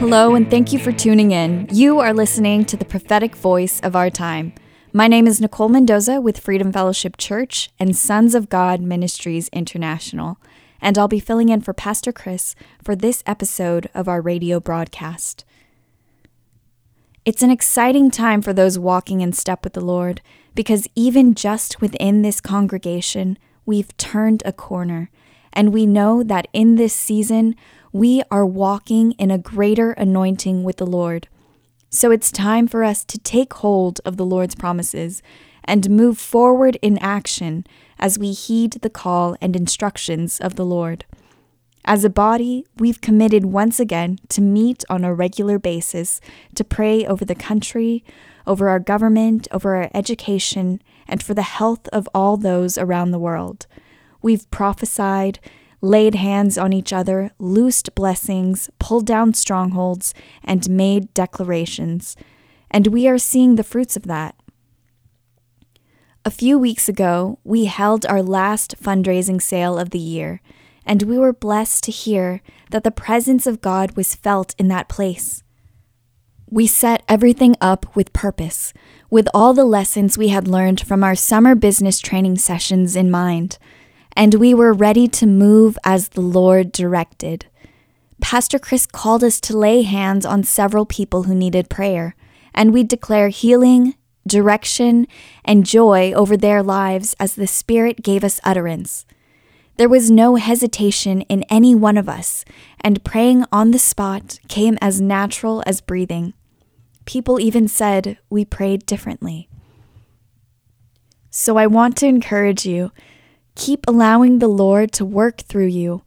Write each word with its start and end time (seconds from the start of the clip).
Hello, 0.00 0.34
and 0.34 0.48
thank 0.48 0.72
you 0.72 0.78
for 0.78 0.92
tuning 0.92 1.32
in. 1.32 1.68
You 1.70 2.00
are 2.00 2.14
listening 2.14 2.64
to 2.64 2.76
the 2.78 2.86
prophetic 2.86 3.36
voice 3.36 3.80
of 3.80 3.94
our 3.94 4.08
time. 4.08 4.54
My 4.94 5.06
name 5.06 5.26
is 5.26 5.42
Nicole 5.42 5.68
Mendoza 5.68 6.22
with 6.22 6.40
Freedom 6.40 6.72
Fellowship 6.72 7.18
Church 7.18 7.68
and 7.78 7.94
Sons 7.94 8.34
of 8.34 8.48
God 8.48 8.80
Ministries 8.80 9.48
International, 9.48 10.38
and 10.80 10.96
I'll 10.96 11.06
be 11.06 11.20
filling 11.20 11.50
in 11.50 11.60
for 11.60 11.74
Pastor 11.74 12.12
Chris 12.12 12.54
for 12.82 12.96
this 12.96 13.22
episode 13.26 13.90
of 13.92 14.08
our 14.08 14.22
radio 14.22 14.58
broadcast. 14.58 15.44
It's 17.26 17.42
an 17.42 17.50
exciting 17.50 18.10
time 18.10 18.40
for 18.40 18.54
those 18.54 18.78
walking 18.78 19.20
in 19.20 19.34
step 19.34 19.64
with 19.64 19.74
the 19.74 19.82
Lord 19.82 20.22
because 20.54 20.88
even 20.94 21.34
just 21.34 21.82
within 21.82 22.22
this 22.22 22.40
congregation, 22.40 23.36
we've 23.66 23.94
turned 23.98 24.42
a 24.46 24.52
corner, 24.52 25.10
and 25.52 25.72
we 25.72 25.86
know 25.86 26.22
that 26.22 26.48
in 26.52 26.76
this 26.76 26.94
season, 26.94 27.56
we 27.92 28.22
are 28.30 28.46
walking 28.46 29.12
in 29.12 29.30
a 29.30 29.38
greater 29.38 29.92
anointing 29.92 30.62
with 30.62 30.76
the 30.76 30.86
Lord. 30.86 31.28
So 31.88 32.12
it's 32.12 32.30
time 32.30 32.68
for 32.68 32.84
us 32.84 33.04
to 33.06 33.18
take 33.18 33.52
hold 33.54 34.00
of 34.04 34.16
the 34.16 34.24
Lord's 34.24 34.54
promises 34.54 35.22
and 35.64 35.90
move 35.90 36.18
forward 36.18 36.78
in 36.82 36.98
action 36.98 37.66
as 37.98 38.18
we 38.18 38.32
heed 38.32 38.72
the 38.74 38.90
call 38.90 39.36
and 39.40 39.56
instructions 39.56 40.40
of 40.40 40.54
the 40.54 40.64
Lord. 40.64 41.04
As 41.84 42.04
a 42.04 42.10
body, 42.10 42.66
we've 42.76 43.00
committed 43.00 43.46
once 43.46 43.80
again 43.80 44.18
to 44.28 44.40
meet 44.40 44.84
on 44.88 45.02
a 45.02 45.14
regular 45.14 45.58
basis 45.58 46.20
to 46.54 46.62
pray 46.62 47.06
over 47.06 47.24
the 47.24 47.34
country, 47.34 48.04
over 48.46 48.68
our 48.68 48.78
government, 48.78 49.48
over 49.50 49.76
our 49.76 49.90
education, 49.94 50.82
and 51.08 51.22
for 51.22 51.34
the 51.34 51.42
health 51.42 51.88
of 51.88 52.08
all 52.14 52.36
those 52.36 52.78
around 52.78 53.10
the 53.10 53.18
world. 53.18 53.66
We've 54.22 54.50
prophesied, 54.50 55.38
laid 55.80 56.14
hands 56.14 56.58
on 56.58 56.72
each 56.72 56.92
other, 56.92 57.30
loosed 57.38 57.94
blessings, 57.94 58.70
pulled 58.78 59.06
down 59.06 59.34
strongholds, 59.34 60.12
and 60.44 60.68
made 60.68 61.12
declarations. 61.14 62.16
And 62.70 62.88
we 62.88 63.08
are 63.08 63.18
seeing 63.18 63.56
the 63.56 63.64
fruits 63.64 63.96
of 63.96 64.04
that. 64.04 64.34
A 66.24 66.30
few 66.30 66.58
weeks 66.58 66.88
ago, 66.88 67.38
we 67.44 67.64
held 67.64 68.04
our 68.04 68.22
last 68.22 68.76
fundraising 68.82 69.40
sale 69.40 69.78
of 69.78 69.90
the 69.90 69.98
year, 69.98 70.42
and 70.84 71.02
we 71.02 71.18
were 71.18 71.32
blessed 71.32 71.82
to 71.84 71.90
hear 71.90 72.42
that 72.70 72.84
the 72.84 72.90
presence 72.90 73.46
of 73.46 73.62
God 73.62 73.96
was 73.96 74.14
felt 74.14 74.54
in 74.58 74.68
that 74.68 74.88
place. 74.88 75.42
We 76.50 76.66
set 76.66 77.02
everything 77.08 77.56
up 77.60 77.96
with 77.96 78.12
purpose, 78.12 78.74
with 79.08 79.28
all 79.32 79.54
the 79.54 79.64
lessons 79.64 80.18
we 80.18 80.28
had 80.28 80.46
learned 80.46 80.80
from 80.80 81.02
our 81.02 81.14
summer 81.14 81.54
business 81.54 82.00
training 82.00 82.36
sessions 82.36 82.96
in 82.96 83.10
mind 83.10 83.56
and 84.20 84.34
we 84.34 84.52
were 84.52 84.74
ready 84.74 85.08
to 85.08 85.24
move 85.26 85.78
as 85.82 86.10
the 86.10 86.20
Lord 86.20 86.72
directed. 86.72 87.46
Pastor 88.20 88.58
Chris 88.58 88.84
called 88.84 89.24
us 89.24 89.40
to 89.40 89.56
lay 89.56 89.80
hands 89.80 90.26
on 90.26 90.44
several 90.44 90.84
people 90.84 91.22
who 91.22 91.34
needed 91.34 91.70
prayer, 91.70 92.14
and 92.52 92.70
we 92.70 92.84
declare 92.84 93.30
healing, 93.30 93.94
direction, 94.26 95.06
and 95.42 95.64
joy 95.64 96.12
over 96.12 96.36
their 96.36 96.62
lives 96.62 97.16
as 97.18 97.34
the 97.34 97.46
Spirit 97.46 98.02
gave 98.02 98.22
us 98.22 98.42
utterance. 98.44 99.06
There 99.78 99.88
was 99.88 100.10
no 100.10 100.34
hesitation 100.34 101.22
in 101.22 101.44
any 101.44 101.74
one 101.74 101.96
of 101.96 102.06
us, 102.06 102.44
and 102.78 103.02
praying 103.02 103.46
on 103.50 103.70
the 103.70 103.78
spot 103.78 104.38
came 104.48 104.76
as 104.82 105.00
natural 105.00 105.62
as 105.64 105.80
breathing. 105.80 106.34
People 107.06 107.40
even 107.40 107.68
said 107.68 108.18
we 108.28 108.44
prayed 108.44 108.84
differently. 108.84 109.48
So 111.30 111.56
I 111.56 111.66
want 111.66 111.96
to 111.96 112.06
encourage 112.06 112.66
you 112.66 112.92
Keep 113.60 113.84
allowing 113.86 114.38
the 114.38 114.48
Lord 114.48 114.90
to 114.92 115.04
work 115.04 115.42
through 115.42 115.66
you. 115.66 116.00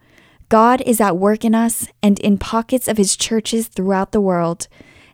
God 0.49 0.81
is 0.87 0.99
at 0.99 1.17
work 1.19 1.45
in 1.45 1.53
us 1.53 1.87
and 2.01 2.19
in 2.21 2.39
pockets 2.39 2.87
of 2.87 2.97
his 2.97 3.15
churches 3.15 3.67
throughout 3.67 4.11
the 4.11 4.19
world, 4.19 4.67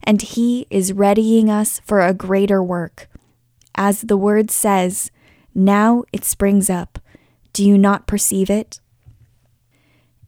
and 0.05 0.21
he 0.21 0.65
is 0.69 0.93
readying 0.93 1.49
us 1.49 1.81
for 1.83 1.99
a 1.99 2.13
greater 2.13 2.63
work. 2.63 3.09
As 3.75 4.03
the 4.03 4.15
word 4.15 4.51
says, 4.51 5.11
now 5.53 6.05
it 6.13 6.23
springs 6.23 6.69
up. 6.69 6.97
Do 7.51 7.67
you 7.67 7.77
not 7.77 8.07
perceive 8.07 8.49
it? 8.49 8.79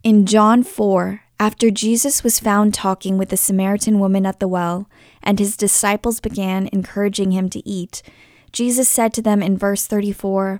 In 0.04 0.26
John 0.26 0.64
4, 0.64 1.22
after 1.40 1.72
Jesus 1.72 2.26
was 2.26 2.42
found 2.42 2.74
talking 2.74 3.18
with 3.18 3.30
the 3.30 3.38
Samaritan 3.38 4.00
woman 4.02 4.26
at 4.26 4.42
the 4.42 4.50
well, 4.50 4.90
and 5.24 5.40
his 5.40 5.56
disciples 5.56 6.20
began 6.20 6.68
encouraging 6.74 7.32
him 7.32 7.50
to 7.52 7.66
eat, 7.66 8.04
Jesus 8.52 8.90
said 8.90 9.14
to 9.14 9.22
them 9.22 9.42
in 9.42 9.58
verse 9.58 9.88
34, 9.88 10.60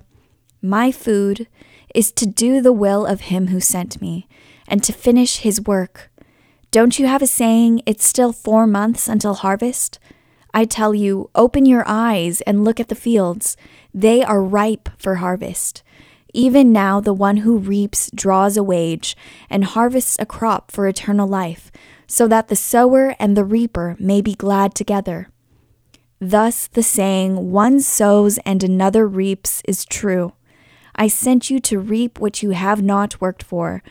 my 0.62 0.92
food 0.92 1.48
is 1.94 2.12
to 2.12 2.26
do 2.26 2.60
the 2.60 2.72
will 2.72 3.04
of 3.04 3.22
him 3.22 3.48
who 3.48 3.60
sent 3.60 4.00
me 4.00 4.28
and 4.68 4.82
to 4.84 4.92
finish 4.92 5.38
his 5.38 5.60
work. 5.60 6.10
Don't 6.70 6.98
you 6.98 7.06
have 7.06 7.20
a 7.20 7.26
saying, 7.26 7.82
it's 7.84 8.06
still 8.06 8.32
four 8.32 8.66
months 8.66 9.08
until 9.08 9.34
harvest? 9.34 9.98
I 10.54 10.64
tell 10.64 10.94
you, 10.94 11.30
open 11.34 11.66
your 11.66 11.84
eyes 11.86 12.40
and 12.42 12.64
look 12.64 12.78
at 12.78 12.88
the 12.88 12.94
fields. 12.94 13.56
They 13.92 14.22
are 14.22 14.42
ripe 14.42 14.88
for 14.96 15.16
harvest. 15.16 15.82
Even 16.32 16.72
now, 16.72 17.00
the 17.00 17.12
one 17.12 17.38
who 17.38 17.58
reaps 17.58 18.10
draws 18.14 18.56
a 18.56 18.62
wage 18.62 19.16
and 19.50 19.64
harvests 19.64 20.16
a 20.18 20.24
crop 20.24 20.70
for 20.70 20.86
eternal 20.86 21.28
life, 21.28 21.70
so 22.06 22.26
that 22.28 22.48
the 22.48 22.56
sower 22.56 23.14
and 23.18 23.36
the 23.36 23.44
reaper 23.44 23.96
may 23.98 24.22
be 24.22 24.34
glad 24.34 24.74
together. 24.74 25.28
Thus, 26.20 26.68
the 26.68 26.82
saying, 26.82 27.50
one 27.50 27.80
sows 27.80 28.38
and 28.46 28.62
another 28.62 29.06
reaps, 29.06 29.60
is 29.66 29.84
true. 29.84 30.32
I 30.94 31.08
sent 31.08 31.50
you 31.50 31.58
to 31.60 31.78
reap 31.78 32.18
what 32.18 32.42
you 32.42 32.50
have 32.50 32.82
not 32.82 33.20
worked 33.20 33.42
for. 33.42 33.82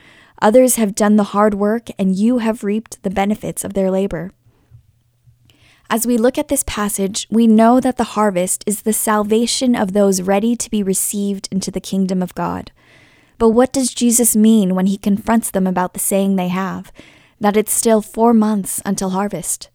Others 0.41 0.75
have 0.75 0.95
done 0.95 1.15
the 1.15 1.31
hard 1.35 1.53
work, 1.53 1.89
and 1.99 2.15
you 2.15 2.39
have 2.39 2.63
reaped 2.63 3.01
the 3.03 3.09
benefits 3.09 3.63
of 3.63 3.73
their 3.73 3.91
labor. 3.91 4.31
As 5.89 6.07
we 6.07 6.17
look 6.17 6.37
at 6.37 6.47
this 6.47 6.63
passage, 6.65 7.27
we 7.29 7.47
know 7.47 7.81
that 7.81 7.97
the 7.97 8.15
harvest 8.15 8.63
is 8.65 8.83
the 8.83 8.93
salvation 8.93 9.75
of 9.75 9.91
those 9.91 10.21
ready 10.21 10.55
to 10.55 10.69
be 10.69 10.81
received 10.81 11.49
into 11.51 11.69
the 11.69 11.81
kingdom 11.81 12.21
of 12.23 12.33
God. 12.33 12.71
But 13.37 13.49
what 13.49 13.73
does 13.73 13.93
Jesus 13.93 14.35
mean 14.35 14.75
when 14.75 14.85
he 14.85 14.97
confronts 14.97 15.51
them 15.51 15.67
about 15.67 15.93
the 15.93 15.99
saying 15.99 16.35
they 16.35 16.49
have, 16.49 16.91
that 17.39 17.57
it's 17.57 17.73
still 17.73 18.01
four 18.01 18.33
months 18.33 18.81
until 18.85 19.09
harvest? 19.09 19.70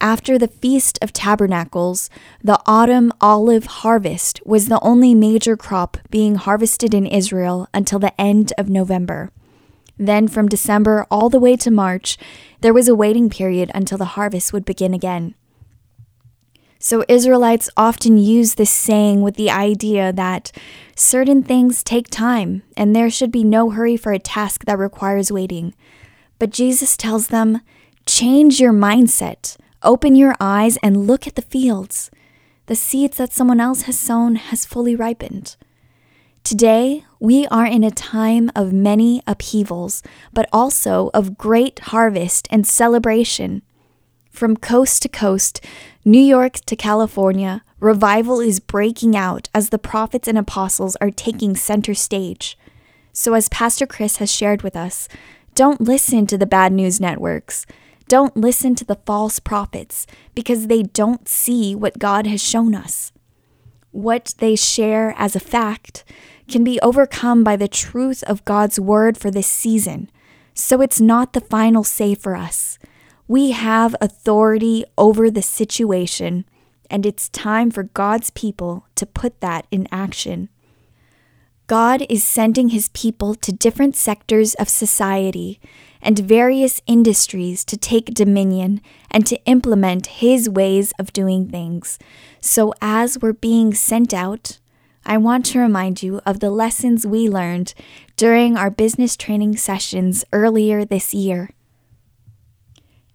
After 0.00 0.38
the 0.38 0.46
Feast 0.46 0.96
of 1.02 1.12
Tabernacles, 1.12 2.08
the 2.40 2.60
autumn 2.66 3.12
olive 3.20 3.66
harvest 3.66 4.40
was 4.46 4.68
the 4.68 4.78
only 4.80 5.12
major 5.12 5.56
crop 5.56 5.96
being 6.08 6.36
harvested 6.36 6.94
in 6.94 7.04
Israel 7.04 7.66
until 7.74 7.98
the 7.98 8.18
end 8.20 8.52
of 8.56 8.68
November. 8.68 9.32
Then, 9.98 10.28
from 10.28 10.46
December 10.46 11.04
all 11.10 11.28
the 11.28 11.40
way 11.40 11.56
to 11.56 11.72
March, 11.72 12.16
there 12.60 12.72
was 12.72 12.86
a 12.86 12.94
waiting 12.94 13.28
period 13.28 13.72
until 13.74 13.98
the 13.98 14.14
harvest 14.14 14.52
would 14.52 14.64
begin 14.64 14.94
again. 14.94 15.34
So, 16.78 17.04
Israelites 17.08 17.68
often 17.76 18.18
use 18.18 18.54
this 18.54 18.70
saying 18.70 19.22
with 19.22 19.34
the 19.34 19.50
idea 19.50 20.12
that 20.12 20.52
certain 20.94 21.42
things 21.42 21.82
take 21.82 22.08
time 22.08 22.62
and 22.76 22.94
there 22.94 23.10
should 23.10 23.32
be 23.32 23.42
no 23.42 23.70
hurry 23.70 23.96
for 23.96 24.12
a 24.12 24.20
task 24.20 24.64
that 24.66 24.78
requires 24.78 25.32
waiting. 25.32 25.74
But 26.38 26.50
Jesus 26.50 26.96
tells 26.96 27.28
them, 27.28 27.62
change 28.06 28.60
your 28.60 28.72
mindset. 28.72 29.56
Open 29.82 30.16
your 30.16 30.34
eyes 30.40 30.76
and 30.82 31.06
look 31.06 31.28
at 31.28 31.36
the 31.36 31.42
fields. 31.42 32.10
The 32.66 32.74
seeds 32.74 33.18
that 33.18 33.32
someone 33.32 33.60
else 33.60 33.82
has 33.82 33.96
sown 33.96 34.34
has 34.34 34.66
fully 34.66 34.96
ripened. 34.96 35.56
Today, 36.42 37.04
we 37.20 37.46
are 37.46 37.66
in 37.66 37.84
a 37.84 37.90
time 37.90 38.50
of 38.56 38.72
many 38.72 39.22
upheavals, 39.26 40.02
but 40.32 40.48
also 40.52 41.10
of 41.14 41.38
great 41.38 41.78
harvest 41.78 42.48
and 42.50 42.66
celebration. 42.66 43.62
From 44.30 44.56
coast 44.56 45.02
to 45.02 45.08
coast, 45.08 45.64
New 46.04 46.20
York 46.20 46.54
to 46.66 46.74
California, 46.74 47.62
revival 47.78 48.40
is 48.40 48.60
breaking 48.60 49.16
out 49.16 49.48
as 49.54 49.68
the 49.68 49.78
prophets 49.78 50.26
and 50.26 50.38
apostles 50.38 50.96
are 50.96 51.10
taking 51.10 51.54
center 51.54 51.94
stage. 51.94 52.58
So, 53.12 53.34
as 53.34 53.48
Pastor 53.48 53.86
Chris 53.86 54.16
has 54.16 54.32
shared 54.32 54.62
with 54.62 54.74
us, 54.74 55.08
don't 55.54 55.80
listen 55.80 56.26
to 56.28 56.38
the 56.38 56.46
bad 56.46 56.72
news 56.72 57.00
networks. 57.00 57.66
Don't 58.08 58.36
listen 58.36 58.74
to 58.76 58.86
the 58.86 58.98
false 59.06 59.38
prophets 59.38 60.06
because 60.34 60.66
they 60.66 60.82
don't 60.82 61.28
see 61.28 61.74
what 61.74 61.98
God 61.98 62.26
has 62.26 62.42
shown 62.42 62.74
us. 62.74 63.12
What 63.90 64.34
they 64.38 64.56
share 64.56 65.14
as 65.18 65.36
a 65.36 65.40
fact 65.40 66.04
can 66.48 66.64
be 66.64 66.80
overcome 66.80 67.44
by 67.44 67.56
the 67.56 67.68
truth 67.68 68.24
of 68.24 68.44
God's 68.46 68.80
word 68.80 69.18
for 69.18 69.30
this 69.30 69.46
season. 69.46 70.10
So 70.54 70.80
it's 70.80 71.00
not 71.00 71.34
the 71.34 71.42
final 71.42 71.84
say 71.84 72.14
for 72.14 72.34
us. 72.34 72.78
We 73.26 73.50
have 73.50 73.94
authority 74.00 74.86
over 74.96 75.30
the 75.30 75.42
situation, 75.42 76.46
and 76.90 77.04
it's 77.04 77.28
time 77.28 77.70
for 77.70 77.82
God's 77.82 78.30
people 78.30 78.86
to 78.94 79.04
put 79.04 79.42
that 79.42 79.66
in 79.70 79.86
action. 79.92 80.48
God 81.66 82.06
is 82.08 82.24
sending 82.24 82.70
his 82.70 82.88
people 82.88 83.34
to 83.34 83.52
different 83.52 83.94
sectors 83.94 84.54
of 84.54 84.70
society 84.70 85.60
and 86.00 86.18
various 86.18 86.80
industries 86.86 87.64
to 87.64 87.76
take 87.76 88.14
dominion 88.14 88.80
and 89.10 89.26
to 89.26 89.42
implement 89.44 90.06
his 90.06 90.48
ways 90.48 90.92
of 90.98 91.12
doing 91.12 91.48
things. 91.48 91.98
So, 92.40 92.72
as 92.80 93.18
we're 93.20 93.32
being 93.32 93.74
sent 93.74 94.14
out, 94.14 94.58
I 95.04 95.16
want 95.16 95.46
to 95.46 95.58
remind 95.58 96.02
you 96.02 96.20
of 96.26 96.40
the 96.40 96.50
lessons 96.50 97.06
we 97.06 97.28
learned 97.28 97.72
during 98.16 98.56
our 98.56 98.70
business 98.70 99.16
training 99.16 99.56
sessions 99.56 100.24
earlier 100.32 100.84
this 100.84 101.14
year. 101.14 101.50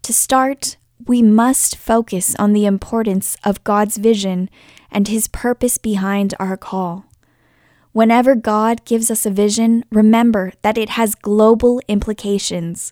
To 0.02 0.12
start, 0.12 0.78
we 1.06 1.22
must 1.22 1.78
focus 1.78 2.36
on 2.40 2.54
the 2.54 2.66
importance 2.66 3.38
of 3.44 3.64
God's 3.64 3.98
vision 3.98 4.50
and 4.92 5.08
His 5.08 5.28
purpose 5.28 5.78
behind 5.78 6.34
our 6.40 6.58
call. 6.58 7.06
Whenever 7.94 8.34
God 8.34 8.84
gives 8.86 9.12
us 9.12 9.24
a 9.24 9.30
vision, 9.30 9.86
remember 9.92 10.52
that 10.64 10.80
it 10.80 10.90
has 10.90 11.14
global 11.14 11.80
implications. 11.88 12.92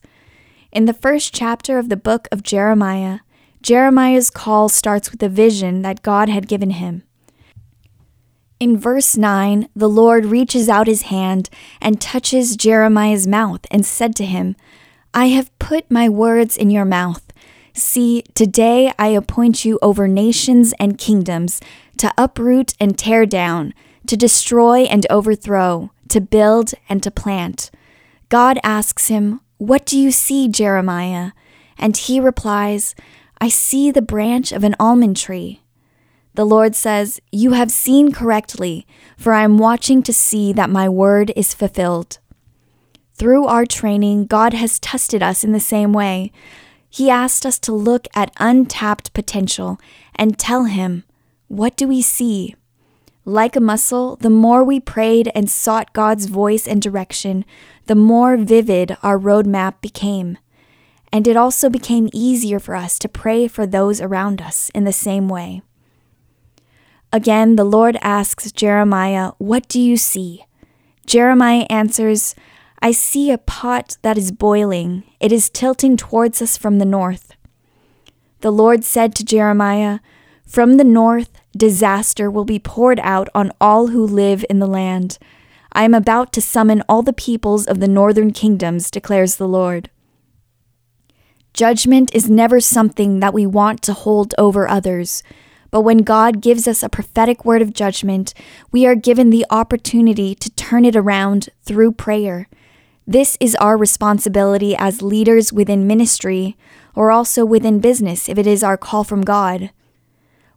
In 0.71 0.85
the 0.85 0.93
first 0.93 1.33
chapter 1.33 1.79
of 1.79 1.89
the 1.89 1.97
book 1.97 2.27
of 2.31 2.43
Jeremiah, 2.43 3.19
Jeremiah's 3.63 4.29
call 4.29 4.69
starts 4.69 5.11
with 5.11 5.23
a 5.23 5.27
vision 5.27 5.81
that 5.81 6.03
God 6.03 6.29
had 6.29 6.47
given 6.47 6.69
him. 6.69 7.01
In 8.59 8.77
verse 8.77 9.17
9, 9.17 9.69
the 9.75 9.89
Lord 9.89 10.25
reaches 10.25 10.69
out 10.69 10.85
his 10.85 11.03
hand 11.03 11.49
and 11.81 11.99
touches 11.99 12.55
Jeremiah's 12.55 13.25
mouth 13.25 13.61
and 13.71 13.83
said 13.83 14.15
to 14.17 14.25
him, 14.25 14.55
I 15.15 15.29
have 15.29 15.57
put 15.57 15.89
my 15.89 16.09
words 16.09 16.55
in 16.55 16.69
your 16.69 16.85
mouth. 16.85 17.33
See, 17.73 18.21
today 18.35 18.93
I 18.99 19.07
appoint 19.07 19.65
you 19.65 19.79
over 19.81 20.07
nations 20.07 20.75
and 20.79 20.99
kingdoms 20.99 21.59
to 21.97 22.13
uproot 22.19 22.75
and 22.79 22.95
tear 22.95 23.25
down, 23.25 23.73
to 24.07 24.17
destroy 24.17 24.81
and 24.81 25.05
overthrow, 25.09 25.91
to 26.09 26.21
build 26.21 26.73
and 26.89 27.01
to 27.03 27.11
plant. 27.11 27.71
God 28.29 28.59
asks 28.63 29.07
him, 29.07 29.41
What 29.57 29.85
do 29.85 29.97
you 29.97 30.11
see, 30.11 30.47
Jeremiah? 30.47 31.31
And 31.77 31.97
he 31.97 32.19
replies, 32.19 32.95
I 33.39 33.49
see 33.49 33.91
the 33.91 34.01
branch 34.01 34.51
of 34.51 34.63
an 34.63 34.75
almond 34.79 35.17
tree. 35.17 35.61
The 36.33 36.45
Lord 36.45 36.75
says, 36.75 37.19
You 37.31 37.53
have 37.53 37.71
seen 37.71 38.11
correctly, 38.11 38.85
for 39.17 39.33
I 39.33 39.43
am 39.43 39.57
watching 39.57 40.01
to 40.03 40.13
see 40.13 40.53
that 40.53 40.69
my 40.69 40.87
word 40.87 41.31
is 41.35 41.53
fulfilled. 41.53 42.19
Through 43.15 43.45
our 43.45 43.65
training, 43.65 44.27
God 44.27 44.53
has 44.53 44.79
tested 44.79 45.21
us 45.21 45.43
in 45.43 45.51
the 45.51 45.59
same 45.59 45.91
way. 45.91 46.31
He 46.89 47.09
asked 47.09 47.45
us 47.45 47.59
to 47.59 47.73
look 47.73 48.07
at 48.15 48.33
untapped 48.37 49.13
potential 49.13 49.79
and 50.15 50.37
tell 50.39 50.65
Him, 50.65 51.03
What 51.47 51.75
do 51.75 51.87
we 51.87 52.01
see? 52.01 52.55
Like 53.25 53.55
a 53.55 53.61
muscle, 53.61 54.15
the 54.15 54.29
more 54.29 54.63
we 54.63 54.79
prayed 54.79 55.31
and 55.35 55.49
sought 55.49 55.93
God's 55.93 56.25
voice 56.25 56.67
and 56.67 56.81
direction, 56.81 57.45
the 57.85 57.95
more 57.95 58.35
vivid 58.35 58.97
our 59.03 59.19
roadmap 59.19 59.79
became. 59.81 60.37
And 61.13 61.27
it 61.27 61.37
also 61.37 61.69
became 61.69 62.09
easier 62.13 62.59
for 62.59 62.75
us 62.75 62.97
to 62.99 63.09
pray 63.09 63.47
for 63.47 63.67
those 63.67 64.01
around 64.01 64.41
us 64.41 64.71
in 64.73 64.85
the 64.85 64.93
same 64.93 65.27
way. 65.27 65.61
Again, 67.13 67.57
the 67.57 67.65
Lord 67.65 67.97
asks 68.01 68.51
Jeremiah, 68.51 69.33
What 69.37 69.67
do 69.67 69.79
you 69.79 69.97
see? 69.97 70.45
Jeremiah 71.05 71.65
answers, 71.69 72.33
I 72.81 72.91
see 72.91 73.29
a 73.29 73.37
pot 73.37 73.97
that 74.01 74.17
is 74.17 74.31
boiling. 74.31 75.03
It 75.19 75.31
is 75.31 75.49
tilting 75.49 75.97
towards 75.97 76.41
us 76.41 76.57
from 76.57 76.79
the 76.79 76.85
north. 76.85 77.35
The 78.39 78.51
Lord 78.51 78.83
said 78.83 79.13
to 79.15 79.25
Jeremiah, 79.25 79.99
From 80.47 80.77
the 80.77 80.83
north, 80.85 81.40
disaster 81.55 82.29
will 82.29 82.45
be 82.45 82.59
poured 82.59 82.99
out 83.01 83.29
on 83.35 83.51
all 83.59 83.87
who 83.87 84.05
live 84.05 84.45
in 84.49 84.59
the 84.59 84.67
land. 84.67 85.17
I 85.73 85.83
am 85.83 85.93
about 85.93 86.33
to 86.33 86.41
summon 86.41 86.83
all 86.87 87.01
the 87.01 87.13
peoples 87.13 87.65
of 87.65 87.79
the 87.79 87.87
northern 87.87 88.31
kingdoms, 88.31 88.91
declares 88.91 89.35
the 89.35 89.47
Lord. 89.47 89.89
Judgment 91.53 92.13
is 92.13 92.29
never 92.29 92.59
something 92.59 93.19
that 93.19 93.33
we 93.33 93.45
want 93.45 93.81
to 93.83 93.93
hold 93.93 94.33
over 94.37 94.67
others. 94.67 95.21
But 95.69 95.81
when 95.81 95.99
God 95.99 96.41
gives 96.41 96.67
us 96.67 96.83
a 96.83 96.89
prophetic 96.89 97.45
word 97.45 97.61
of 97.61 97.73
judgment, 97.73 98.33
we 98.71 98.85
are 98.85 98.95
given 98.95 99.29
the 99.29 99.45
opportunity 99.49 100.35
to 100.35 100.49
turn 100.51 100.85
it 100.85 100.95
around 100.95 101.49
through 101.63 101.93
prayer. 101.93 102.47
This 103.07 103.37
is 103.39 103.55
our 103.55 103.77
responsibility 103.77 104.75
as 104.75 105.01
leaders 105.01 105.51
within 105.51 105.87
ministry 105.87 106.57
or 106.95 107.11
also 107.11 107.45
within 107.45 107.79
business 107.79 108.29
if 108.29 108.37
it 108.37 108.47
is 108.47 108.63
our 108.63 108.77
call 108.77 109.03
from 109.03 109.21
God. 109.21 109.71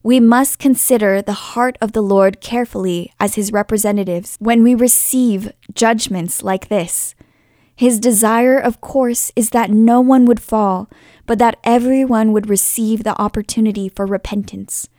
We 0.05 0.21
must 0.21 0.59
consider 0.59 1.23
the 1.23 1.33
heart 1.33 1.79
of 1.81 1.93
the 1.93 2.03
Lord 2.03 2.43
carefully 2.43 3.11
as 3.19 3.37
his 3.37 3.53
representatives 3.53 4.37
when 4.39 4.63
we 4.63 4.75
receive 4.75 5.51
judgments 5.73 6.43
like 6.43 6.69
this. 6.69 7.15
His 7.75 7.99
desire, 7.99 8.59
of 8.59 8.83
course, 8.83 9.33
is 9.35 9.49
that 9.51 9.71
no 9.71 10.03
one 10.03 10.27
would 10.27 10.43
fall, 10.43 10.91
but 11.25 11.39
that 11.39 11.59
everyone 11.65 12.33
would 12.33 12.51
receive 12.51 13.03
the 13.03 13.19
opportunity 13.19 13.89
for 13.89 14.05
repentance. 14.05 14.91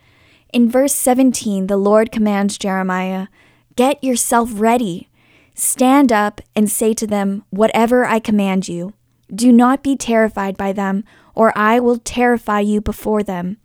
In 0.51 0.71
verse 0.71 0.95
17, 0.95 1.67
the 1.67 1.77
Lord 1.77 2.11
commands 2.11 2.57
Jeremiah, 2.57 3.27
Get 3.75 4.03
yourself 4.03 4.49
ready. 4.55 5.09
Stand 5.53 6.11
up 6.11 6.41
and 6.55 6.67
say 6.67 6.95
to 6.95 7.05
them, 7.05 7.43
Whatever 7.51 8.05
I 8.05 8.17
command 8.17 8.67
you. 8.67 8.95
Do 9.31 9.51
not 9.51 9.83
be 9.83 9.95
terrified 9.95 10.57
by 10.57 10.73
them, 10.73 11.03
or 11.35 11.55
I 11.55 11.79
will 11.79 11.99
terrify 11.99 12.61
you 12.61 12.81
before 12.81 13.21
them. 13.21 13.57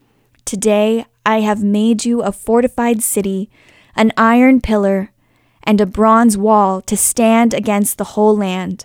Today 0.50 1.04
I 1.24 1.42
have 1.42 1.62
made 1.62 2.04
you 2.04 2.22
a 2.22 2.32
fortified 2.32 3.04
city, 3.04 3.48
an 3.94 4.10
iron 4.16 4.60
pillar, 4.60 5.12
and 5.62 5.80
a 5.80 5.86
bronze 5.86 6.36
wall 6.36 6.80
to 6.88 6.96
stand 6.96 7.54
against 7.54 7.98
the 7.98 8.18
whole 8.18 8.36
land, 8.36 8.84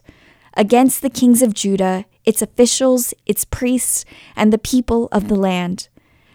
against 0.53 1.01
the 1.01 1.09
kings 1.09 1.41
of 1.41 1.56
Judah, 1.56 2.06
its 2.23 2.44
officials, 2.44 3.15
its 3.25 3.45
priests, 3.45 4.06
and 4.35 4.53
the 4.53 4.59
people 4.59 5.09
of 5.12 5.27
the 5.27 5.33
land. 5.33 5.89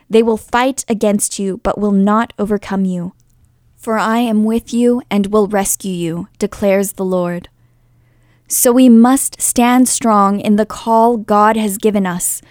They 0.08 0.20
will 0.20 0.36
fight 0.36 0.84
against 0.88 1.38
you, 1.38 1.58
but 1.58 1.78
will 1.78 1.92
not 1.92 2.32
overcome 2.36 2.84
you. 2.84 3.12
For 3.76 3.98
I 3.98 4.18
am 4.18 4.42
with 4.42 4.74
you 4.74 5.00
and 5.12 5.28
will 5.28 5.46
rescue 5.46 5.92
you, 5.92 6.26
declares 6.40 6.94
the 6.94 7.04
Lord. 7.04 7.48
So 8.48 8.72
we 8.72 8.88
must 8.88 9.40
stand 9.40 9.88
strong 9.88 10.40
in 10.40 10.56
the 10.56 10.66
call 10.66 11.18
God 11.18 11.56
has 11.56 11.78
given 11.78 12.04
us. 12.04 12.42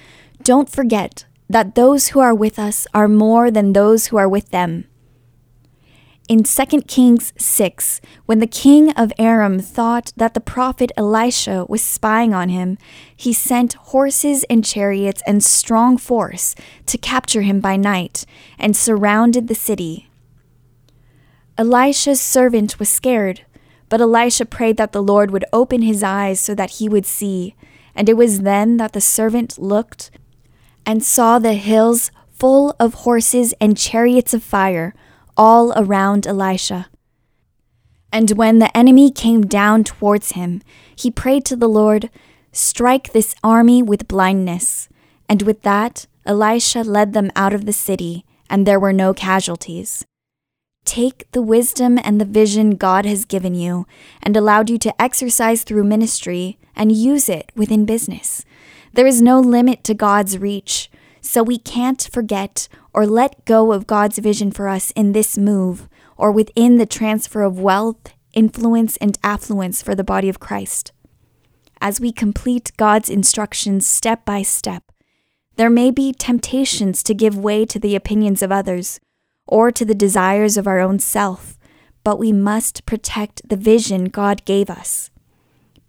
Don't 0.44 0.70
forget 0.70 1.26
that 1.50 1.76
those 1.76 2.10
who 2.10 2.20
are 2.20 2.36
with 2.36 2.60
us 2.60 2.86
are 2.94 3.08
more 3.08 3.50
than 3.50 3.74
those 3.74 4.08
who 4.08 4.18
are 4.18 4.30
with 4.30 4.50
them 4.50 4.86
in 6.30 6.44
2 6.44 6.82
Kings 6.82 7.34
6, 7.40 8.02
when 8.28 8.38
the 8.38 8.46
king 8.46 8.92
of 8.92 9.12
Aram 9.18 9.60
thought 9.60 10.14
that 10.16 10.36
the 10.36 10.40
prophet 10.40 10.92
Elisha 10.96 11.66
was 11.68 11.82
spying 11.82 12.36
on 12.36 12.50
him, 12.50 12.78
he 13.16 13.34
sent 13.34 13.74
horses 13.74 14.46
and 14.48 14.64
chariots 14.64 15.24
and 15.26 15.44
strong 15.44 15.98
force 15.98 16.54
to 16.86 17.00
capture 17.00 17.42
him 17.42 17.60
by 17.60 17.78
night 17.78 18.28
and 18.60 18.78
surrounded 18.78 19.48
the 19.48 19.56
city. 19.56 20.08
Elisha's 21.58 22.22
servant 22.22 22.78
was 22.78 22.90
scared, 22.90 23.42
but 23.90 24.00
Elisha 24.00 24.46
prayed 24.46 24.78
that 24.78 24.92
the 24.92 25.02
Lord 25.02 25.32
would 25.32 25.46
open 25.52 25.82
his 25.82 26.04
eyes 26.04 26.40
so 26.40 26.54
that 26.54 26.74
he 26.74 26.88
would 26.88 27.08
see. 27.08 27.56
And 27.96 28.08
it 28.08 28.16
was 28.16 28.42
then 28.42 28.78
that 28.78 28.94
the 28.94 29.02
servant 29.02 29.58
looked 29.58 30.12
and 30.90 31.04
saw 31.04 31.38
the 31.38 31.54
hills 31.54 32.10
full 32.32 32.76
of 32.80 33.06
horses 33.06 33.54
and 33.62 33.78
chariots 33.78 34.34
of 34.34 34.42
fire 34.42 34.96
all 35.38 35.72
around 35.76 36.26
Elisha. 36.26 36.88
And 38.12 38.32
when 38.32 38.58
the 38.58 38.76
enemy 38.76 39.12
came 39.12 39.46
down 39.46 39.84
towards 39.84 40.32
him, 40.32 40.64
he 40.96 41.12
prayed 41.12 41.46
to 41.46 41.56
the 41.56 41.68
Lord, 41.68 42.10
Strike 42.52 43.14
this 43.14 43.36
army 43.44 43.84
with 43.84 44.08
blindness. 44.08 44.90
And 45.30 45.44
with 45.44 45.62
that, 45.62 46.08
Elisha 46.26 46.82
led 46.82 47.14
them 47.14 47.30
out 47.36 47.54
of 47.54 47.68
the 47.68 47.80
city, 47.88 48.26
and 48.50 48.66
there 48.66 48.80
were 48.80 48.92
no 48.92 49.14
casualties. 49.14 50.04
Take 50.86 51.30
the 51.34 51.44
wisdom 51.44 52.00
and 52.04 52.20
the 52.20 52.26
vision 52.26 52.78
God 52.78 53.06
has 53.06 53.26
given 53.26 53.54
you 53.54 53.86
and 54.24 54.36
allowed 54.36 54.72
you 54.72 54.80
to 54.80 55.00
exercise 55.00 55.62
through 55.62 55.84
ministry 55.84 56.58
and 56.76 56.92
use 56.92 57.30
it 57.30 57.52
within 57.56 57.86
business. 57.86 58.44
There 58.94 59.08
is 59.08 59.22
no 59.22 59.40
limit 59.40 59.84
to 59.86 59.94
God's 59.94 60.38
reach, 60.38 60.90
so 61.22 61.44
we 61.44 61.58
can't 61.58 62.10
forget 62.12 62.68
or 62.94 63.06
let 63.06 63.46
go 63.46 63.72
of 63.72 63.88
God's 63.88 64.18
vision 64.20 64.52
for 64.52 64.68
us 64.68 64.92
in 64.92 65.12
this 65.12 65.38
move 65.38 65.88
or 66.18 66.32
within 66.32 66.78
the 66.78 66.86
transfer 66.86 67.44
of 67.44 67.60
wealth, 67.60 68.14
influence, 68.34 68.98
and 68.98 69.18
affluence 69.24 69.82
for 69.82 69.96
the 69.96 70.04
body 70.04 70.30
of 70.30 70.40
Christ. 70.40 70.92
As 71.82 72.00
we 72.00 72.12
complete 72.12 72.72
God's 72.78 73.10
instructions 73.10 73.88
step 73.88 74.26
by 74.26 74.42
step, 74.42 74.84
there 75.56 75.70
may 75.70 75.92
be 75.92 76.14
temptations 76.14 77.04
to 77.04 77.14
give 77.14 77.38
way 77.38 77.66
to 77.66 77.80
the 77.80 77.96
opinions 77.96 78.42
of 78.42 78.52
others 78.52 79.00
or 79.48 79.72
to 79.72 79.86
the 79.86 79.96
desires 79.96 80.58
of 80.58 80.68
our 80.68 80.80
own 80.80 81.00
self, 81.00 81.58
but 82.04 82.20
we 82.20 82.32
must 82.32 82.86
protect 82.86 83.48
the 83.48 83.58
vision 83.58 84.06
God 84.06 84.46
gave 84.46 84.70
us. 84.70 85.10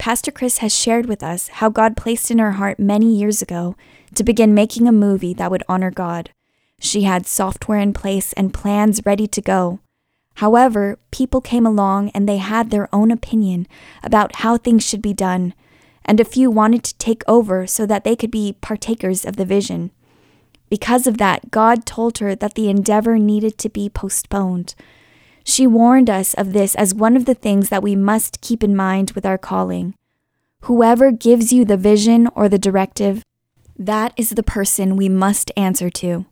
Pastor 0.00 0.30
Chris 0.30 0.58
has 0.58 0.74
shared 0.74 1.04
with 1.04 1.22
us 1.22 1.48
how 1.48 1.68
God 1.68 1.94
placed 1.94 2.30
in 2.30 2.38
her 2.38 2.52
heart 2.52 2.78
many 2.78 3.14
years 3.14 3.42
ago 3.42 3.76
to 4.14 4.24
begin 4.24 4.54
making 4.54 4.88
a 4.88 4.92
movie 4.92 5.34
that 5.34 5.50
would 5.50 5.62
honor 5.68 5.90
God. 5.90 6.30
She 6.78 7.02
had 7.02 7.26
software 7.26 7.78
in 7.78 7.92
place 7.92 8.32
and 8.32 8.54
plans 8.54 9.02
ready 9.04 9.26
to 9.26 9.42
go. 9.42 9.80
However, 10.36 10.98
people 11.10 11.42
came 11.42 11.66
along 11.66 12.08
and 12.14 12.26
they 12.26 12.38
had 12.38 12.70
their 12.70 12.88
own 12.94 13.10
opinion 13.10 13.66
about 14.02 14.36
how 14.36 14.56
things 14.56 14.88
should 14.88 15.02
be 15.02 15.12
done, 15.12 15.52
and 16.02 16.18
a 16.18 16.24
few 16.24 16.50
wanted 16.50 16.82
to 16.84 16.96
take 16.96 17.22
over 17.28 17.66
so 17.66 17.84
that 17.84 18.02
they 18.02 18.16
could 18.16 18.30
be 18.30 18.56
partakers 18.62 19.26
of 19.26 19.36
the 19.36 19.44
vision. 19.44 19.90
Because 20.70 21.06
of 21.06 21.18
that, 21.18 21.50
God 21.50 21.84
told 21.84 22.16
her 22.18 22.34
that 22.34 22.54
the 22.54 22.70
endeavor 22.70 23.18
needed 23.18 23.58
to 23.58 23.68
be 23.68 23.90
postponed. 23.90 24.74
She 25.50 25.66
warned 25.66 26.08
us 26.08 26.32
of 26.34 26.52
this 26.52 26.76
as 26.76 26.94
one 26.94 27.16
of 27.16 27.24
the 27.24 27.34
things 27.34 27.70
that 27.70 27.82
we 27.82 27.96
must 27.96 28.40
keep 28.40 28.62
in 28.62 28.76
mind 28.76 29.10
with 29.16 29.26
our 29.26 29.36
calling. 29.36 29.96
Whoever 30.60 31.10
gives 31.10 31.52
you 31.52 31.64
the 31.64 31.76
vision 31.76 32.28
or 32.36 32.48
the 32.48 32.56
directive, 32.56 33.24
that 33.76 34.12
is 34.16 34.30
the 34.30 34.44
person 34.44 34.94
we 34.94 35.08
must 35.08 35.50
answer 35.56 35.90
to. 35.90 36.26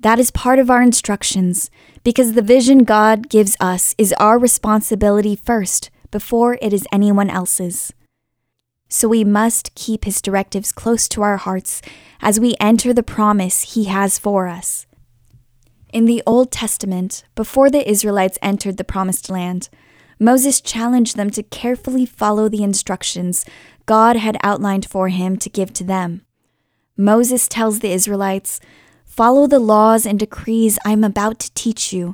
That 0.00 0.18
is 0.18 0.30
part 0.30 0.58
of 0.58 0.70
our 0.70 0.80
instructions, 0.80 1.70
because 2.04 2.32
the 2.32 2.40
vision 2.40 2.84
God 2.84 3.28
gives 3.28 3.54
us 3.60 3.94
is 3.98 4.14
our 4.14 4.38
responsibility 4.38 5.36
first 5.36 5.90
before 6.10 6.58
it 6.62 6.72
is 6.72 6.86
anyone 6.90 7.28
else's. 7.28 7.92
So 8.88 9.08
we 9.08 9.24
must 9.24 9.74
keep 9.74 10.06
His 10.06 10.22
directives 10.22 10.72
close 10.72 11.06
to 11.08 11.20
our 11.20 11.36
hearts 11.36 11.82
as 12.22 12.40
we 12.40 12.54
enter 12.60 12.94
the 12.94 13.02
promise 13.02 13.74
He 13.74 13.84
has 13.84 14.18
for 14.18 14.46
us. 14.48 14.86
In 15.96 16.04
the 16.04 16.22
Old 16.26 16.52
Testament, 16.52 17.24
before 17.34 17.70
the 17.70 17.90
Israelites 17.90 18.36
entered 18.42 18.76
the 18.76 18.84
Promised 18.84 19.30
Land, 19.30 19.70
Moses 20.20 20.60
challenged 20.60 21.16
them 21.16 21.30
to 21.30 21.42
carefully 21.42 22.04
follow 22.04 22.50
the 22.50 22.62
instructions 22.62 23.46
God 23.86 24.16
had 24.16 24.36
outlined 24.42 24.84
for 24.84 25.08
him 25.08 25.38
to 25.38 25.48
give 25.48 25.72
to 25.72 25.84
them. 25.84 26.20
Moses 26.98 27.48
tells 27.48 27.78
the 27.78 27.92
Israelites, 27.92 28.60
Follow 29.06 29.46
the 29.46 29.58
laws 29.58 30.04
and 30.04 30.18
decrees 30.18 30.78
I 30.84 30.92
am 30.92 31.02
about 31.02 31.38
to 31.38 31.54
teach 31.54 31.94
you, 31.94 32.12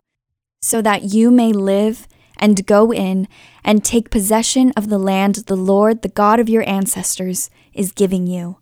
so 0.60 0.80
that 0.80 1.12
you 1.12 1.32
may 1.32 1.50
live 1.52 2.06
and 2.36 2.64
go 2.64 2.92
in 2.92 3.26
and 3.64 3.84
take 3.84 4.10
possession 4.10 4.72
of 4.76 4.90
the 4.90 4.98
land 4.98 5.34
the 5.48 5.56
Lord, 5.56 6.02
the 6.02 6.08
God 6.08 6.38
of 6.38 6.48
your 6.48 6.62
ancestors, 6.68 7.50
is 7.74 7.90
giving 7.90 8.28
you. 8.28 8.58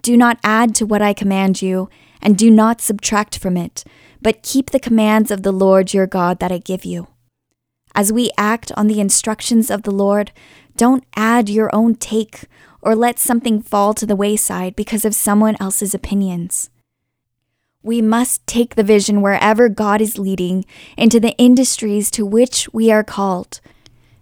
Do 0.00 0.16
not 0.16 0.38
add 0.42 0.74
to 0.76 0.86
what 0.86 1.02
I 1.02 1.12
command 1.12 1.60
you, 1.60 1.90
and 2.22 2.38
do 2.38 2.50
not 2.50 2.80
subtract 2.80 3.38
from 3.38 3.58
it, 3.58 3.84
but 4.24 4.42
keep 4.42 4.70
the 4.70 4.80
commands 4.80 5.30
of 5.30 5.42
the 5.42 5.52
Lord 5.52 5.92
your 5.92 6.06
God 6.06 6.40
that 6.40 6.50
I 6.50 6.58
give 6.58 6.84
you. 6.84 7.08
As 7.94 8.10
we 8.10 8.30
act 8.36 8.72
on 8.72 8.88
the 8.88 8.98
instructions 8.98 9.70
of 9.70 9.82
the 9.82 9.92
Lord, 9.92 10.32
don't 10.76 11.04
add 11.14 11.48
your 11.48 11.72
own 11.74 11.94
take 11.94 12.46
or 12.80 12.96
let 12.96 13.18
something 13.18 13.60
fall 13.60 13.92
to 13.94 14.06
the 14.06 14.16
wayside 14.16 14.74
because 14.74 15.04
of 15.04 15.14
someone 15.14 15.56
else's 15.60 15.94
opinions. 15.94 16.70
We 17.82 18.00
must 18.00 18.44
take 18.46 18.74
the 18.74 18.82
vision 18.82 19.20
wherever 19.20 19.68
God 19.68 20.00
is 20.00 20.18
leading 20.18 20.64
into 20.96 21.20
the 21.20 21.36
industries 21.36 22.10
to 22.12 22.24
which 22.24 22.66
we 22.72 22.90
are 22.90 23.04
called. 23.04 23.60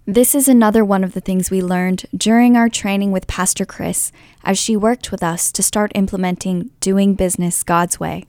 This 0.05 0.35
is 0.35 0.49
another 0.49 0.85
one 0.85 1.05
of 1.05 1.13
the 1.13 1.21
things 1.21 1.49
we 1.49 1.63
learned 1.63 2.07
during 2.15 2.57
our 2.57 2.69
training 2.69 3.13
with 3.13 3.29
Pastor 3.29 3.65
Chris 3.65 4.11
as 4.43 4.59
she 4.59 4.77
worked 4.77 5.13
with 5.13 5.23
us 5.23 5.53
to 5.53 5.63
start 5.63 5.93
implementing 5.95 6.73
doing 6.81 7.15
business 7.15 7.63
God's 7.63 8.01
way. 8.01 8.27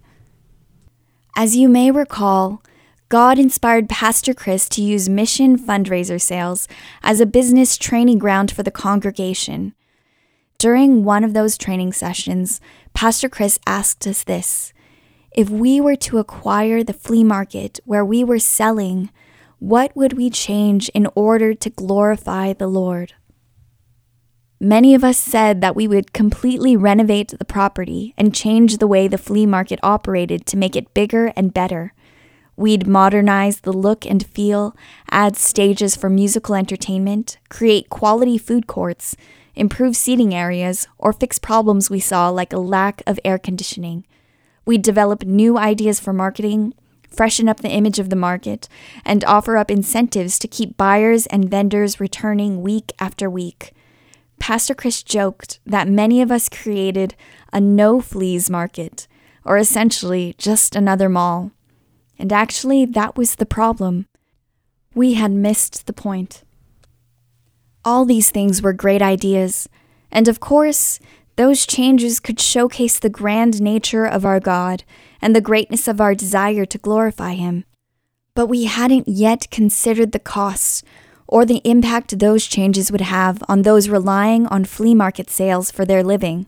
As 1.35 1.55
you 1.55 1.67
may 1.67 1.89
recall, 1.89 2.61
God 3.09 3.39
inspired 3.39 3.89
Pastor 3.89 4.35
Chris 4.35 4.69
to 4.69 4.83
use 4.83 5.09
mission 5.09 5.57
fundraiser 5.57 6.21
sales 6.21 6.67
as 7.01 7.19
a 7.19 7.25
business 7.25 7.75
training 7.75 8.19
ground 8.19 8.51
for 8.51 8.61
the 8.61 8.69
congregation. 8.69 9.73
During 10.59 11.03
one 11.03 11.23
of 11.23 11.33
those 11.33 11.57
training 11.57 11.93
sessions, 11.93 12.61
Pastor 12.93 13.29
Chris 13.29 13.59
asked 13.65 14.05
us 14.05 14.23
this 14.23 14.73
if 15.31 15.49
we 15.49 15.81
were 15.81 15.95
to 15.95 16.19
acquire 16.19 16.83
the 16.83 16.93
flea 16.93 17.23
market 17.23 17.79
where 17.83 18.05
we 18.05 18.23
were 18.23 18.37
selling, 18.37 19.09
what 19.57 19.95
would 19.95 20.13
we 20.13 20.29
change 20.29 20.89
in 20.89 21.07
order 21.15 21.55
to 21.55 21.69
glorify 21.71 22.53
the 22.53 22.67
Lord? 22.67 23.13
Many 24.63 24.95
of 24.95 25.03
us 25.03 25.17
said 25.17 25.59
that 25.59 25.75
we 25.75 25.89
would 25.89 26.13
completely 26.13 26.77
renovate 26.77 27.37
the 27.37 27.43
property 27.43 28.13
and 28.17 28.33
change 28.33 28.77
the 28.77 28.87
way 28.87 29.09
the 29.09 29.17
flea 29.17 29.45
market 29.45 29.77
operated 29.83 30.45
to 30.45 30.57
make 30.57 30.77
it 30.77 30.93
bigger 30.93 31.33
and 31.35 31.53
better. 31.53 31.91
We'd 32.55 32.87
modernize 32.87 33.59
the 33.59 33.73
look 33.73 34.05
and 34.05 34.25
feel, 34.25 34.73
add 35.11 35.35
stages 35.35 35.97
for 35.97 36.09
musical 36.09 36.55
entertainment, 36.55 37.39
create 37.49 37.89
quality 37.89 38.37
food 38.37 38.65
courts, 38.65 39.17
improve 39.53 39.97
seating 39.97 40.33
areas, 40.33 40.87
or 40.97 41.11
fix 41.11 41.39
problems 41.39 41.89
we 41.89 41.99
saw 41.99 42.29
like 42.29 42.53
a 42.53 42.57
lack 42.57 43.03
of 43.05 43.19
air 43.25 43.37
conditioning. 43.37 44.05
We'd 44.65 44.81
develop 44.81 45.25
new 45.25 45.57
ideas 45.57 45.99
for 45.99 46.13
marketing, 46.13 46.73
freshen 47.09 47.49
up 47.49 47.59
the 47.59 47.67
image 47.67 47.99
of 47.99 48.09
the 48.09 48.15
market, 48.15 48.69
and 49.03 49.25
offer 49.25 49.57
up 49.57 49.69
incentives 49.69 50.39
to 50.39 50.47
keep 50.47 50.77
buyers 50.77 51.25
and 51.25 51.49
vendors 51.49 51.99
returning 51.99 52.61
week 52.61 52.93
after 52.97 53.29
week. 53.29 53.73
Pastor 54.39 54.73
Chris 54.73 55.03
joked 55.03 55.59
that 55.65 55.87
many 55.87 56.21
of 56.21 56.31
us 56.31 56.49
created 56.49 57.15
a 57.51 57.61
no 57.61 58.01
fleas 58.01 58.49
market, 58.49 59.07
or 59.45 59.57
essentially 59.57 60.35
just 60.37 60.75
another 60.75 61.09
mall. 61.09 61.51
And 62.19 62.31
actually, 62.31 62.85
that 62.85 63.17
was 63.17 63.35
the 63.35 63.45
problem. 63.45 64.07
We 64.93 65.13
had 65.13 65.31
missed 65.31 65.87
the 65.87 65.93
point. 65.93 66.43
All 67.85 68.05
these 68.05 68.31
things 68.31 68.61
were 68.61 68.73
great 68.73 69.01
ideas, 69.01 69.67
and 70.11 70.27
of 70.27 70.39
course, 70.39 70.99
those 71.35 71.65
changes 71.65 72.19
could 72.19 72.39
showcase 72.39 72.99
the 72.99 73.09
grand 73.09 73.61
nature 73.61 74.05
of 74.05 74.25
our 74.25 74.39
God 74.39 74.83
and 75.21 75.35
the 75.35 75.41
greatness 75.41 75.87
of 75.87 75.99
our 75.99 76.13
desire 76.13 76.65
to 76.65 76.77
glorify 76.77 77.33
Him. 77.33 77.65
But 78.35 78.47
we 78.47 78.65
hadn't 78.65 79.07
yet 79.07 79.49
considered 79.49 80.11
the 80.11 80.19
costs 80.19 80.83
or 81.33 81.45
the 81.45 81.61
impact 81.63 82.19
those 82.19 82.45
changes 82.45 82.91
would 82.91 83.01
have 83.01 83.41
on 83.49 83.63
those 83.63 83.89
relying 83.89 84.45
on 84.49 84.63
flea 84.63 84.93
market 84.93 85.31
sales 85.31 85.71
for 85.71 85.83
their 85.83 86.03
living. 86.03 86.45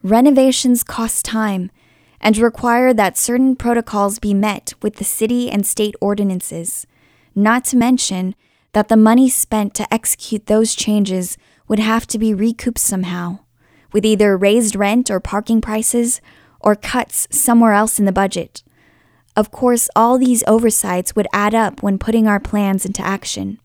Renovations 0.00 0.84
cost 0.84 1.24
time 1.24 1.72
and 2.20 2.38
require 2.38 2.94
that 2.94 3.18
certain 3.18 3.56
protocols 3.56 4.20
be 4.20 4.32
met 4.32 4.74
with 4.80 4.94
the 4.94 5.04
city 5.04 5.50
and 5.50 5.66
state 5.66 5.96
ordinances, 6.00 6.86
not 7.34 7.64
to 7.64 7.76
mention 7.76 8.36
that 8.74 8.86
the 8.86 8.96
money 8.96 9.28
spent 9.28 9.74
to 9.74 9.92
execute 9.92 10.46
those 10.46 10.76
changes 10.76 11.36
would 11.66 11.80
have 11.80 12.06
to 12.06 12.16
be 12.16 12.32
recouped 12.32 12.78
somehow 12.78 13.40
with 13.92 14.06
either 14.06 14.36
raised 14.36 14.76
rent 14.76 15.10
or 15.10 15.18
parking 15.18 15.60
prices 15.60 16.20
or 16.60 16.76
cuts 16.76 17.26
somewhere 17.32 17.72
else 17.72 17.98
in 17.98 18.04
the 18.04 18.12
budget. 18.12 18.62
Of 19.34 19.50
course, 19.50 19.88
all 19.96 20.16
these 20.16 20.44
oversights 20.46 21.16
would 21.16 21.26
add 21.32 21.56
up 21.56 21.82
when 21.82 21.98
putting 21.98 22.28
our 22.28 22.38
plans 22.38 22.86
into 22.86 23.04
action. 23.04 23.58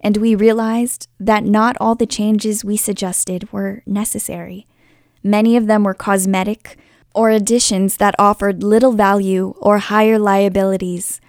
And 0.00 0.16
we 0.16 0.34
realized 0.34 1.08
that 1.18 1.44
not 1.44 1.76
all 1.80 1.94
the 1.94 2.06
changes 2.06 2.64
we 2.64 2.76
suggested 2.76 3.52
were 3.52 3.82
necessary. 3.86 4.66
Many 5.22 5.56
of 5.56 5.66
them 5.66 5.84
were 5.84 5.94
cosmetic 5.94 6.78
or 7.14 7.30
additions 7.30 7.96
that 7.98 8.14
offered 8.18 8.62
little 8.62 8.92
value 8.92 9.54
or 9.58 9.78
higher 9.78 10.18
liabilities. 10.18 11.20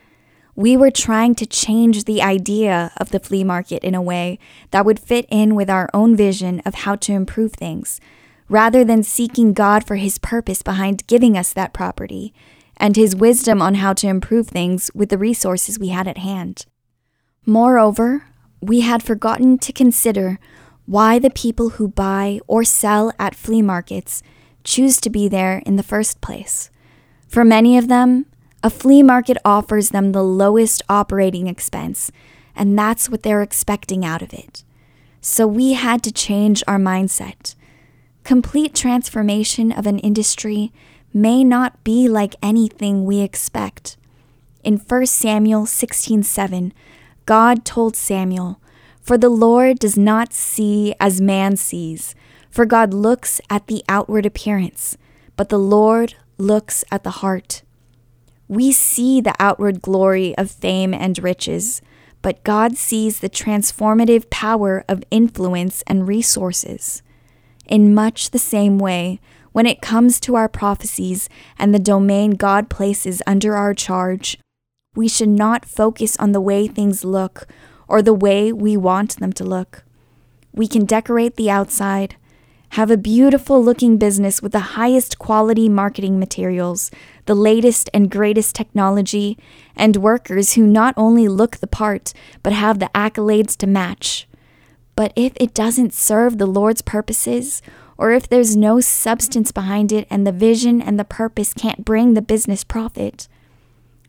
We 0.56 0.78
were 0.78 0.92
trying 0.92 1.36
to 1.36 1.46
change 1.46 2.04
the 2.04 2.22
idea 2.22 2.92
of 2.98 3.10
the 3.10 3.20
flea 3.20 3.44
market 3.44 3.84
in 3.84 3.96
a 3.96 4.02
way 4.02 4.40
that 4.72 4.86
would 4.86 5.00
fit 5.00 5.26
in 5.30 5.56
with 5.56 5.70
our 5.70 5.90
own 5.94 6.16
vision 6.16 6.62
of 6.66 6.76
how 6.76 6.96
to 6.98 7.14
improve 7.14 7.54
things 7.54 8.00
rather 8.48 8.84
than 8.84 9.02
seeking 9.02 9.54
God 9.54 9.86
for 9.86 9.96
His 9.96 10.18
purpose 10.18 10.62
behind 10.62 11.08
giving 11.08 11.38
us 11.38 11.54
that 11.54 11.74
property 11.74 12.34
and 12.78 12.96
His 12.96 13.16
wisdom 13.16 13.62
on 13.62 13.76
how 13.76 13.94
to 13.94 14.08
improve 14.08 14.50
things 14.50 14.92
with 14.94 15.10
the 15.10 15.18
resources 15.18 15.80
we 15.80 15.88
had 15.88 16.08
at 16.08 16.18
hand. 16.18 16.66
Moreover, 17.46 18.26
we 18.62 18.82
had 18.82 19.04
forgotten 19.04 19.58
to 19.60 19.74
consider 19.74 20.40
why 20.86 21.20
the 21.20 21.30
people 21.30 21.72
who 21.72 21.88
buy 21.88 22.40
or 22.48 22.64
sell 22.64 23.12
at 23.20 23.36
flea 23.36 23.62
markets 23.62 24.22
choose 24.64 25.02
to 25.02 25.10
be 25.10 25.28
there 25.28 25.62
in 25.66 25.76
the 25.76 25.84
first 25.84 26.22
place. 26.22 26.70
For 27.28 27.44
many 27.44 27.78
of 27.78 27.88
them, 27.88 28.26
a 28.64 28.70
flea 28.70 29.02
market 29.02 29.38
offers 29.44 29.90
them 29.90 30.12
the 30.12 30.24
lowest 30.24 30.84
operating 30.88 31.48
expense, 31.48 32.12
and 32.56 32.78
that's 32.78 33.10
what 33.10 33.24
they're 33.24 33.42
expecting 33.42 34.06
out 34.06 34.22
of 34.22 34.34
it. 34.34 34.64
So 35.22 35.48
we 35.48 35.74
had 35.74 36.04
to 36.04 36.12
change 36.12 36.64
our 36.68 36.78
mindset 36.78 37.56
Complete 38.24 38.76
transformation 38.76 39.72
of 39.72 39.88
an 39.88 40.00
industry 40.00 40.72
may 41.14 41.44
not 41.44 41.84
be 41.84 42.08
like 42.08 42.36
anything 42.42 43.04
we 43.04 43.20
expect. 43.20 43.98
In 44.64 44.78
1 44.78 45.08
Samuel 45.08 45.66
16:7, 45.66 46.72
God 47.32 47.64
told 47.64 47.96
Samuel, 47.96 48.60
"For 49.02 49.18
the 49.18 49.30
Lord 49.30 49.80
does 49.80 49.98
not 49.98 50.34
see 50.34 50.94
as 51.00 51.22
man 51.22 51.56
sees, 51.56 52.14
for 52.50 52.66
God 52.66 52.94
looks 52.94 53.40
at 53.50 53.68
the 53.68 53.86
outward 53.88 54.26
appearance, 54.26 54.98
but 55.38 55.48
the 55.48 55.58
Lord 55.58 56.16
looks 56.38 56.84
at 56.92 57.06
the 57.06 57.22
heart." 57.22 57.64
We 58.50 58.74
see 58.74 59.22
the 59.22 59.34
outward 59.40 59.82
glory 59.82 60.38
of 60.38 60.52
fame 60.52 60.94
and 60.94 61.24
riches, 61.24 61.82
but 62.22 62.44
God 62.44 62.76
sees 62.76 63.20
the 63.20 63.30
transformative 63.30 64.30
power 64.30 64.84
of 64.90 65.02
influence 65.10 65.86
and 65.88 66.10
resources. 66.10 67.02
In 67.66 67.94
much 67.94 68.32
the 68.32 68.40
same 68.40 68.78
way, 68.78 69.22
when 69.54 69.66
it 69.66 69.82
comes 69.82 70.20
to 70.20 70.36
our 70.36 70.50
prophecies 70.50 71.30
and 71.58 71.74
the 71.74 71.80
domain 71.80 72.32
God 72.32 72.70
places 72.70 73.22
under 73.26 73.56
our 73.56 73.74
charge, 73.74 74.38
we 74.94 75.08
should 75.08 75.30
not 75.30 75.66
focus 75.66 76.18
on 76.18 76.34
the 76.34 76.42
way 76.42 76.68
things 76.68 77.06
look 77.06 77.48
or 77.88 78.02
the 78.02 78.14
way 78.14 78.52
we 78.52 78.76
want 78.76 79.18
them 79.18 79.32
to 79.32 79.44
look. 79.44 79.86
We 80.54 80.68
can 80.68 80.84
decorate 80.84 81.38
the 81.38 81.50
outside, 81.50 82.18
have 82.72 82.92
a 82.92 82.98
beautiful 82.98 83.64
looking 83.64 83.98
business 83.98 84.42
with 84.42 84.52
the 84.52 84.76
highest 84.76 85.18
quality 85.18 85.70
marketing 85.70 86.20
materials, 86.20 86.92
the 87.26 87.36
latest 87.36 87.90
and 87.94 88.12
greatest 88.12 88.54
technology, 88.54 89.38
and 89.78 89.96
workers 89.96 90.54
who 90.54 90.68
not 90.68 90.94
only 90.98 91.30
look 91.30 91.58
the 91.58 91.68
part, 91.68 92.14
but 92.44 92.52
have 92.52 92.80
the 92.80 92.92
accolades 92.94 93.56
to 93.58 93.68
match. 93.68 94.28
But 94.98 95.14
if 95.16 95.32
it 95.38 95.54
doesn't 95.54 95.94
serve 95.94 96.38
the 96.38 96.46
Lord's 96.46 96.82
purposes, 96.82 97.62
or 97.98 98.12
if 98.12 98.28
there's 98.28 98.58
no 98.58 98.82
substance 98.82 99.54
behind 99.54 99.94
it 99.94 100.06
and 100.10 100.28
the 100.28 100.34
vision 100.34 100.82
and 100.82 101.00
the 101.00 101.06
purpose 101.06 101.54
can't 101.54 101.86
bring 101.86 102.14
the 102.14 102.22
business 102.22 102.66
profit, 102.66 103.30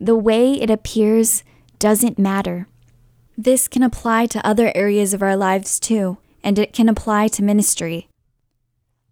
the 0.05 0.17
way 0.17 0.55
it 0.55 0.69
appears 0.69 1.45
doesn't 1.79 2.19
matter. 2.19 2.67
This 3.39 3.69
can 3.69 3.83
apply 3.83 4.27
to 4.27 4.47
other 4.47 4.73
areas 4.75 5.15
of 5.15 5.23
our 5.23 5.37
lives 5.37 5.79
too, 5.79 6.19
and 6.43 6.59
it 6.59 6.73
can 6.73 6.89
apply 6.89 7.29
to 7.29 7.43
ministry. 7.43 8.09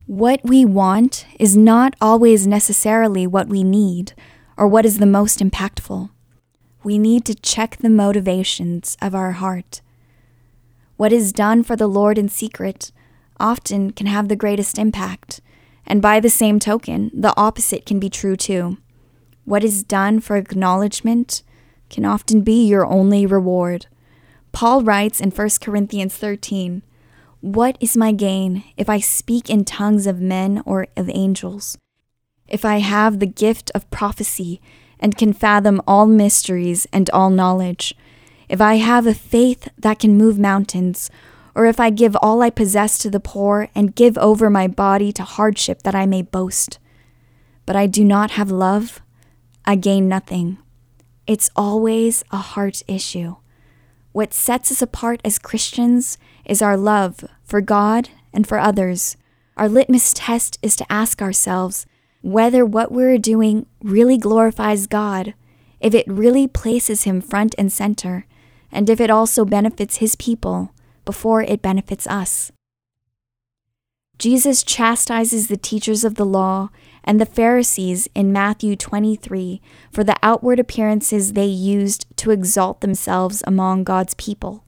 What 0.06 0.40
we 0.42 0.64
want 0.64 1.26
is 1.38 1.56
not 1.56 1.94
always 2.00 2.46
necessarily 2.46 3.26
what 3.26 3.46
we 3.46 3.62
need 3.62 4.12
or 4.56 4.66
what 4.66 4.84
is 4.84 4.98
the 4.98 5.06
most 5.06 5.38
impactful. 5.38 6.10
We 6.82 6.98
need 6.98 7.24
to 7.26 7.34
check 7.34 7.76
the 7.76 7.88
motivations 7.88 8.96
of 9.00 9.14
our 9.14 9.32
heart. 9.32 9.80
What 10.96 11.12
is 11.12 11.32
done 11.32 11.62
for 11.62 11.76
the 11.76 11.86
Lord 11.86 12.18
in 12.18 12.28
secret 12.28 12.90
often 13.38 13.92
can 13.92 14.06
have 14.06 14.28
the 14.28 14.36
greatest 14.36 14.76
impact, 14.76 15.40
and 15.86 16.02
by 16.02 16.18
the 16.18 16.28
same 16.28 16.58
token, 16.58 17.10
the 17.14 17.32
opposite 17.36 17.86
can 17.86 18.00
be 18.00 18.10
true 18.10 18.36
too. 18.36 18.78
What 19.50 19.64
is 19.64 19.82
done 19.82 20.20
for 20.20 20.36
acknowledgement 20.36 21.42
can 21.88 22.04
often 22.04 22.42
be 22.42 22.64
your 22.68 22.86
only 22.86 23.26
reward. 23.26 23.86
Paul 24.52 24.84
writes 24.84 25.20
in 25.20 25.32
1 25.32 25.48
Corinthians 25.60 26.14
13 26.14 26.82
what 27.40 27.76
is 27.80 27.96
my 27.96 28.12
gain 28.12 28.62
if 28.76 28.88
I 28.88 29.00
speak 29.00 29.50
in 29.50 29.64
tongues 29.64 30.06
of 30.06 30.20
men 30.20 30.62
or 30.64 30.86
of 30.96 31.10
angels? 31.12 31.76
If 32.46 32.64
I 32.64 32.78
have 32.78 33.18
the 33.18 33.26
gift 33.26 33.72
of 33.74 33.90
prophecy 33.90 34.60
and 35.00 35.18
can 35.18 35.32
fathom 35.32 35.82
all 35.84 36.06
mysteries 36.06 36.86
and 36.92 37.10
all 37.10 37.30
knowledge? 37.30 37.96
If 38.48 38.60
I 38.60 38.76
have 38.76 39.04
a 39.04 39.14
faith 39.14 39.66
that 39.76 39.98
can 39.98 40.16
move 40.16 40.38
mountains? 40.38 41.10
Or 41.56 41.66
if 41.66 41.80
I 41.80 41.90
give 41.90 42.14
all 42.22 42.40
I 42.40 42.50
possess 42.50 42.98
to 42.98 43.10
the 43.10 43.18
poor 43.18 43.68
and 43.74 43.96
give 43.96 44.16
over 44.18 44.48
my 44.48 44.68
body 44.68 45.10
to 45.14 45.24
hardship 45.24 45.82
that 45.82 45.96
I 45.96 46.06
may 46.06 46.22
boast? 46.22 46.78
But 47.66 47.74
I 47.74 47.88
do 47.88 48.04
not 48.04 48.30
have 48.32 48.52
love, 48.52 49.02
I 49.70 49.76
gain 49.76 50.08
nothing. 50.08 50.58
It's 51.28 51.48
always 51.54 52.24
a 52.32 52.38
heart 52.38 52.82
issue. 52.88 53.36
What 54.10 54.34
sets 54.34 54.72
us 54.72 54.82
apart 54.82 55.20
as 55.24 55.38
Christians 55.38 56.18
is 56.44 56.60
our 56.60 56.76
love 56.76 57.24
for 57.44 57.60
God 57.60 58.08
and 58.32 58.48
for 58.48 58.58
others. 58.58 59.16
Our 59.56 59.68
litmus 59.68 60.12
test 60.12 60.58
is 60.60 60.74
to 60.74 60.92
ask 60.92 61.22
ourselves 61.22 61.86
whether 62.20 62.66
what 62.66 62.90
we're 62.90 63.16
doing 63.16 63.66
really 63.80 64.18
glorifies 64.18 64.88
God, 64.88 65.34
if 65.78 65.94
it 65.94 66.08
really 66.08 66.48
places 66.48 67.04
Him 67.04 67.20
front 67.20 67.54
and 67.56 67.72
center, 67.72 68.26
and 68.72 68.90
if 68.90 69.00
it 69.00 69.08
also 69.08 69.44
benefits 69.44 69.98
His 69.98 70.16
people 70.16 70.74
before 71.04 71.42
it 71.42 71.62
benefits 71.62 72.08
us. 72.08 72.50
Jesus 74.18 74.64
chastises 74.64 75.46
the 75.46 75.56
teachers 75.56 76.02
of 76.02 76.16
the 76.16 76.26
law 76.26 76.70
and 77.04 77.20
the 77.20 77.26
Pharisees 77.26 78.08
in 78.14 78.32
Matthew 78.32 78.76
23 78.76 79.60
for 79.90 80.04
the 80.04 80.16
outward 80.22 80.58
appearances 80.58 81.32
they 81.32 81.46
used 81.46 82.06
to 82.16 82.30
exalt 82.30 82.80
themselves 82.80 83.42
among 83.46 83.84
God's 83.84 84.14
people. 84.14 84.64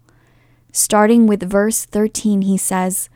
Starting 0.73 1.27
with 1.27 1.49
verse 1.49 1.85
13, 1.85 2.43
he 2.43 2.57
says, 2.57 3.11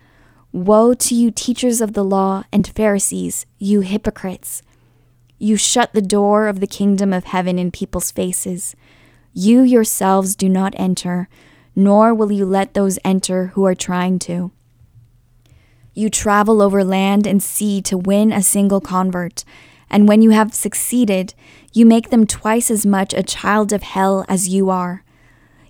Woe 0.53 0.95
to 0.95 1.15
you, 1.15 1.31
teachers 1.31 1.81
of 1.81 1.95
the 1.95 2.05
law 2.05 2.45
and 2.53 2.67
Pharisees, 2.67 3.47
you 3.59 3.81
hypocrites! 3.81 4.63
You 5.39 5.57
shut 5.57 5.93
the 5.93 6.03
door 6.03 6.49
of 6.49 6.61
the 6.61 6.67
kingdom 6.67 7.13
of 7.13 7.25
heaven 7.25 7.59
in 7.59 7.71
people's 7.71 8.11
faces. 8.11 8.75
You 9.33 9.61
yourselves 9.63 10.35
do 10.35 10.49
not 10.49 10.73
enter, 10.77 11.29
nor 11.75 12.15
will 12.15 12.33
you 12.33 12.47
let 12.47 12.73
those 12.73 12.99
enter 13.05 13.49
who 13.49 13.67
are 13.67 13.75
trying 13.75 14.19
to. 14.21 14.51
You 15.97 16.11
travel 16.11 16.61
over 16.61 16.85
land 16.85 17.27
and 17.27 17.43
sea 17.43 17.81
to 17.81 17.97
win 17.97 18.31
a 18.31 18.43
single 18.43 18.83
convert, 18.83 19.45
and 19.89 20.07
when 20.07 20.21
you 20.21 20.29
have 20.29 20.53
succeeded, 20.53 21.33
you 21.73 21.87
make 21.87 22.11
them 22.11 22.27
twice 22.27 22.71
as 22.71 22.85
much 22.85 23.15
a 23.15 23.23
child 23.23 23.73
of 23.73 23.83
hell 23.83 24.23
as 24.29 24.47
you 24.47 24.69
are. 24.69 25.05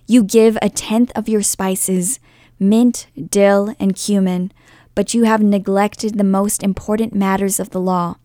You 0.05 0.25
give 0.25 0.57
a 0.61 0.69
tenth 0.69 1.13
of 1.15 1.29
your 1.29 1.41
spices, 1.41 2.19
mint, 2.59 3.07
dill, 3.29 3.73
and 3.79 3.95
cumin, 3.95 4.51
but 4.95 5.13
you 5.13 5.23
have 5.23 5.41
neglected 5.41 6.17
the 6.17 6.25
most 6.25 6.61
important 6.61 7.15
matters 7.15 7.57
of 7.57 7.69
the 7.69 7.79
law 7.79 8.17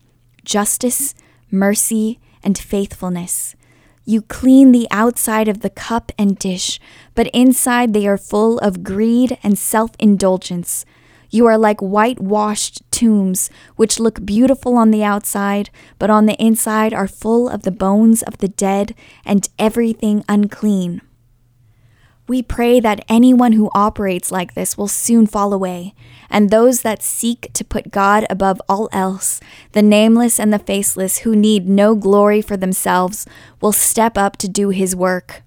justice, 0.43 1.15
mercy, 1.49 2.19
and 2.43 2.57
faithfulness. 2.57 3.55
You 4.03 4.23
clean 4.23 4.73
the 4.73 4.89
outside 4.91 5.47
of 5.47 5.61
the 5.61 5.69
cup 5.69 6.11
and 6.17 6.37
dish, 6.37 6.81
but 7.15 7.27
inside 7.27 7.93
they 7.93 8.05
are 8.05 8.17
full 8.17 8.59
of 8.59 8.83
greed 8.83 9.37
and 9.41 9.57
self 9.57 9.91
indulgence. 9.99 10.85
You 11.33 11.47
are 11.47 11.57
like 11.57 11.79
whitewashed 11.79 12.83
tombs, 12.91 13.49
which 13.75 13.99
look 13.99 14.23
beautiful 14.23 14.77
on 14.77 14.91
the 14.91 15.03
outside, 15.03 15.71
but 15.97 16.11
on 16.11 16.27
the 16.27 16.39
inside 16.39 16.93
are 16.93 17.07
full 17.07 17.49
of 17.49 17.63
the 17.63 17.71
bones 17.71 18.21
of 18.21 18.37
the 18.37 18.47
dead 18.47 18.93
and 19.25 19.49
everything 19.57 20.23
unclean. 20.29 21.01
We 22.27 22.43
pray 22.43 22.79
that 22.81 23.03
anyone 23.09 23.53
who 23.53 23.71
operates 23.73 24.31
like 24.31 24.53
this 24.53 24.77
will 24.77 24.87
soon 24.87 25.25
fall 25.25 25.53
away, 25.53 25.95
and 26.29 26.51
those 26.51 26.83
that 26.83 27.01
seek 27.01 27.51
to 27.53 27.65
put 27.65 27.89
God 27.89 28.27
above 28.29 28.61
all 28.69 28.87
else, 28.91 29.41
the 29.71 29.81
nameless 29.81 30.39
and 30.39 30.53
the 30.53 30.59
faceless 30.59 31.19
who 31.19 31.35
need 31.35 31.67
no 31.67 31.95
glory 31.95 32.43
for 32.43 32.57
themselves, 32.57 33.25
will 33.59 33.71
step 33.71 34.19
up 34.19 34.37
to 34.37 34.47
do 34.47 34.69
His 34.69 34.95
work. 34.95 35.41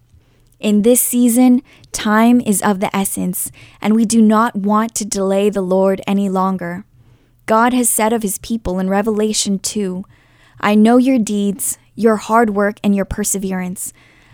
In 0.58 0.82
this 0.82 1.00
season, 1.00 1.62
time 1.96 2.40
is 2.42 2.62
of 2.62 2.80
the 2.80 2.94
essence, 2.94 3.50
and 3.80 3.96
we 3.96 4.04
do 4.04 4.20
not 4.20 4.54
want 4.54 4.94
to 4.96 5.04
delay 5.04 5.48
the 5.48 5.62
Lord 5.62 6.02
any 6.06 6.28
longer. 6.28 6.84
God 7.46 7.72
has 7.72 7.88
said 7.88 8.12
of 8.12 8.22
His 8.22 8.38
people 8.38 8.78
in 8.78 8.90
Revelation 8.90 9.58
2 9.58 10.04
I 10.60 10.74
know 10.74 10.98
your 10.98 11.18
deeds, 11.18 11.78
your 11.94 12.16
hard 12.16 12.50
work, 12.50 12.78
and 12.84 12.94
your 12.94 13.04
perseverance 13.04 13.92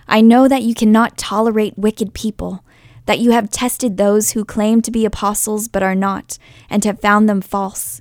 I 0.09 0.20
know 0.20 0.48
that 0.48 0.62
you 0.62 0.75
cannot 0.75 1.16
tolerate 1.16 1.79
wicked 1.79 2.12
people, 2.14 2.64
that 3.07 3.18
you 3.18 3.31
have 3.31 3.51
tested 3.51 3.96
those 3.96 4.33
who 4.33 4.44
claim 4.44 4.83
to 4.83 4.90
be 4.90 5.05
apostles 5.05 5.68
but 5.68 5.83
are 5.83 5.94
not, 5.94 6.38
and 6.68 6.85
have 6.85 7.01
found 7.01 7.29
them 7.29 7.40
false. 7.40 8.01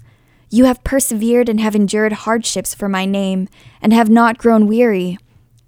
You 0.50 0.66
have 0.66 0.84
persevered 0.84 1.48
and 1.48 1.60
have 1.62 1.76
endured 1.76 2.12
hardships 2.12 2.74
for 2.74 2.90
my 2.90 3.06
name, 3.06 3.48
and 3.82 3.94
have 3.94 4.10
not 4.10 4.38
grown 4.38 4.68
weary. 4.68 5.18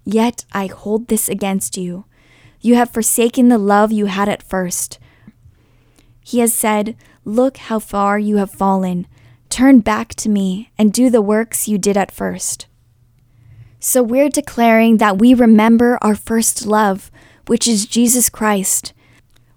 Yet 0.04 0.44
I 0.52 0.66
hold 0.66 1.08
this 1.08 1.28
against 1.28 1.76
you. 1.76 2.04
You 2.64 2.76
have 2.76 2.88
forsaken 2.88 3.50
the 3.50 3.58
love 3.58 3.92
you 3.92 4.06
had 4.06 4.26
at 4.26 4.42
first. 4.42 4.98
He 6.22 6.38
has 6.38 6.54
said, 6.54 6.96
Look 7.22 7.58
how 7.58 7.78
far 7.78 8.18
you 8.18 8.38
have 8.38 8.50
fallen. 8.50 9.06
Turn 9.50 9.80
back 9.80 10.14
to 10.14 10.30
me 10.30 10.70
and 10.78 10.90
do 10.90 11.10
the 11.10 11.20
works 11.20 11.68
you 11.68 11.76
did 11.76 11.98
at 11.98 12.10
first. 12.10 12.66
So 13.80 14.02
we're 14.02 14.30
declaring 14.30 14.96
that 14.96 15.18
we 15.18 15.34
remember 15.34 15.98
our 16.00 16.14
first 16.14 16.64
love, 16.64 17.10
which 17.46 17.68
is 17.68 17.84
Jesus 17.84 18.30
Christ. 18.30 18.94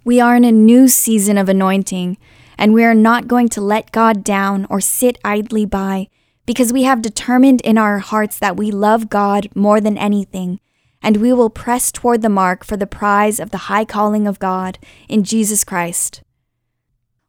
We 0.03 0.19
are 0.19 0.35
in 0.35 0.43
a 0.43 0.51
new 0.51 0.89
season 0.89 1.37
of 1.37 1.47
anointing, 1.47 2.17
and 2.57 2.73
we 2.73 2.83
are 2.83 2.93
not 2.93 3.29
going 3.29 3.47
to 3.49 3.61
let 3.61 3.93
God 3.93 4.21
down 4.21 4.67
or 4.69 4.81
sit 4.81 5.17
idly 5.23 5.65
by 5.65 6.09
because 6.45 6.73
we 6.73 6.83
have 6.83 7.01
determined 7.01 7.61
in 7.61 7.77
our 7.77 7.99
hearts 7.99 8.37
that 8.37 8.57
we 8.57 8.69
love 8.69 9.07
God 9.07 9.47
more 9.55 9.79
than 9.79 9.97
anything, 9.97 10.59
and 11.01 11.17
we 11.17 11.31
will 11.31 11.49
press 11.49 11.91
toward 11.91 12.21
the 12.21 12.29
mark 12.29 12.63
for 12.63 12.77
the 12.77 12.87
prize 12.87 13.39
of 13.39 13.51
the 13.51 13.69
high 13.69 13.85
calling 13.85 14.27
of 14.27 14.39
God 14.39 14.77
in 15.07 15.23
Jesus 15.23 15.63
Christ. 15.63 16.21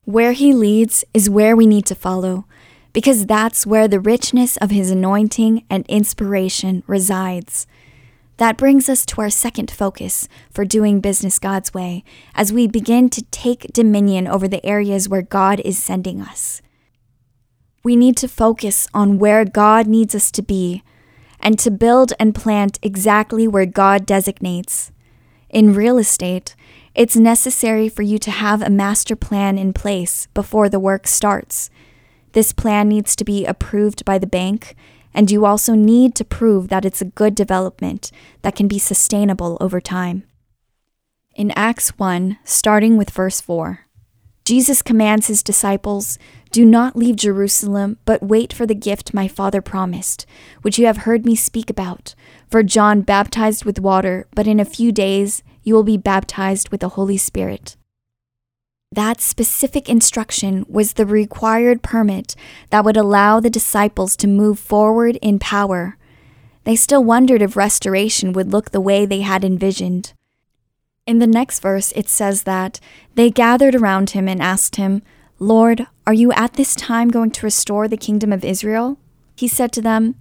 Where 0.05 0.33
He 0.33 0.53
leads 0.53 1.05
is 1.13 1.29
where 1.29 1.55
we 1.55 1.67
need 1.67 1.87
to 1.87 1.95
follow 1.95 2.47
because 2.93 3.27
that's 3.27 3.67
where 3.67 3.87
the 3.87 4.01
richness 4.01 4.57
of 4.57 4.71
His 4.71 4.91
anointing 4.91 5.65
and 5.69 5.87
inspiration 5.87 6.83
resides. 6.87 7.67
That 8.39 8.57
brings 8.57 8.89
us 8.89 9.05
to 9.07 9.21
our 9.21 9.31
second 9.31 9.71
focus 9.71 10.29
for 10.51 10.65
doing 10.65 11.01
business 11.01 11.39
God's 11.39 11.75
way 11.75 12.05
as 12.35 12.53
we 12.53 12.69
begin 12.69 13.11
to 13.11 13.23
take 13.31 13.73
dominion 13.73 14.29
over 14.29 14.47
the 14.47 14.65
areas 14.65 15.09
where 15.09 15.23
God 15.23 15.61
is 15.61 15.83
sending 15.83 16.21
us. 16.21 16.63
We 17.83 17.97
need 17.97 18.17
to 18.19 18.29
focus 18.29 18.89
on 18.95 19.19
where 19.19 19.45
God 19.45 19.87
needs 19.87 20.15
us 20.15 20.31
to 20.33 20.43
be 20.43 20.83
and 21.41 21.59
to 21.59 21.71
build 21.71 22.13
and 22.19 22.35
plant 22.35 22.79
exactly 22.83 23.47
where 23.47 23.67
God 23.67 24.07
designates. 24.07 24.93
In 25.49 25.75
real 25.75 25.99
estate, 25.99 26.55
it's 26.95 27.17
necessary 27.17 27.89
for 27.89 28.03
you 28.03 28.19
to 28.19 28.31
have 28.31 28.61
a 28.61 28.71
master 28.71 29.17
plan 29.17 29.57
in 29.57 29.73
place 29.73 30.27
before 30.35 30.69
the 30.69 30.81
work 30.81 31.07
starts 31.07 31.71
This 32.33 32.53
plan 32.53 32.89
needs 32.89 33.17
to 33.17 33.25
be 33.25 33.47
approved 33.47 34.05
by 34.05 34.19
the 34.19 34.27
bank, 34.27 34.77
and 35.15 35.31
you 35.31 35.47
also 35.47 35.75
need 35.75 36.15
to 36.17 36.25
prove 36.25 36.69
that 36.69 36.85
it's 36.85 37.01
a 37.01 37.07
good 37.07 37.35
development 37.35 38.13
that 38.43 38.55
can 38.55 38.69
be 38.69 38.79
sustainable 38.79 39.57
over 39.61 39.81
time. 39.81 40.25
In 41.35 41.51
Acts 41.53 41.99
1, 41.99 42.39
starting 42.45 42.97
with 42.97 43.11
verse 43.11 43.41
4, 43.41 43.87
Jesus 44.45 44.83
commands 44.83 45.29
his 45.29 45.43
disciples 45.43 46.19
Do 46.51 46.65
not 46.65 46.97
leave 46.97 47.17
Jerusalem, 47.17 47.99
but 48.05 48.23
wait 48.23 48.53
for 48.53 48.67
the 48.67 48.75
gift 48.75 49.13
my 49.13 49.29
Father 49.29 49.61
promised, 49.61 50.25
which 50.63 50.79
you 50.79 50.87
have 50.87 50.99
heard 50.99 51.27
me 51.27 51.35
speak 51.35 51.69
about. 51.69 52.15
For 52.49 52.63
John 52.63 53.03
baptized 53.03 53.65
with 53.65 53.79
water, 53.79 54.27
but 54.35 54.47
in 54.47 54.59
a 54.59 54.65
few 54.65 54.91
days 54.91 55.43
you 55.63 55.75
will 55.75 55.85
be 55.85 55.99
baptized 55.99 56.71
with 56.71 56.81
the 56.81 56.91
Holy 56.91 57.19
Spirit. 57.19 57.77
That 58.91 59.21
specific 59.21 59.89
instruction 59.89 60.65
was 60.67 60.95
the 60.95 61.05
required 61.05 61.83
permit 61.83 62.35
that 62.71 62.85
would 62.85 62.97
allow 62.97 63.39
the 63.39 63.51
disciples 63.51 64.17
to 64.17 64.27
move 64.27 64.59
forward 64.59 65.17
in 65.21 65.39
power. 65.39 65.99
They 66.65 66.75
still 66.75 67.05
wondered 67.05 67.43
if 67.43 67.57
restoration 67.57 68.33
would 68.33 68.51
look 68.51 68.71
the 68.71 68.81
way 68.81 69.05
they 69.05 69.21
had 69.21 69.45
envisioned. 69.45 70.15
In 71.07 71.19
the 71.19 71.27
next 71.27 71.61
verse, 71.61 71.93
it 71.93 72.09
says 72.09 72.45
that 72.45 72.81
they 73.15 73.31
gathered 73.31 73.75
around 73.75 74.11
him 74.11 74.27
and 74.27 74.43
asked 74.43 74.77
him, 74.77 75.03
Lord, 75.41 75.87
are 76.05 76.13
you 76.13 76.33
at 76.33 76.55
this 76.55 76.75
time 76.75 77.11
going 77.11 77.31
to 77.31 77.47
restore 77.47 77.87
the 77.87 77.97
kingdom 77.97 78.33
of 78.33 78.45
Israel? 78.45 78.99
He 79.37 79.47
said 79.47 79.71
to 79.73 79.81
them, 79.81 80.17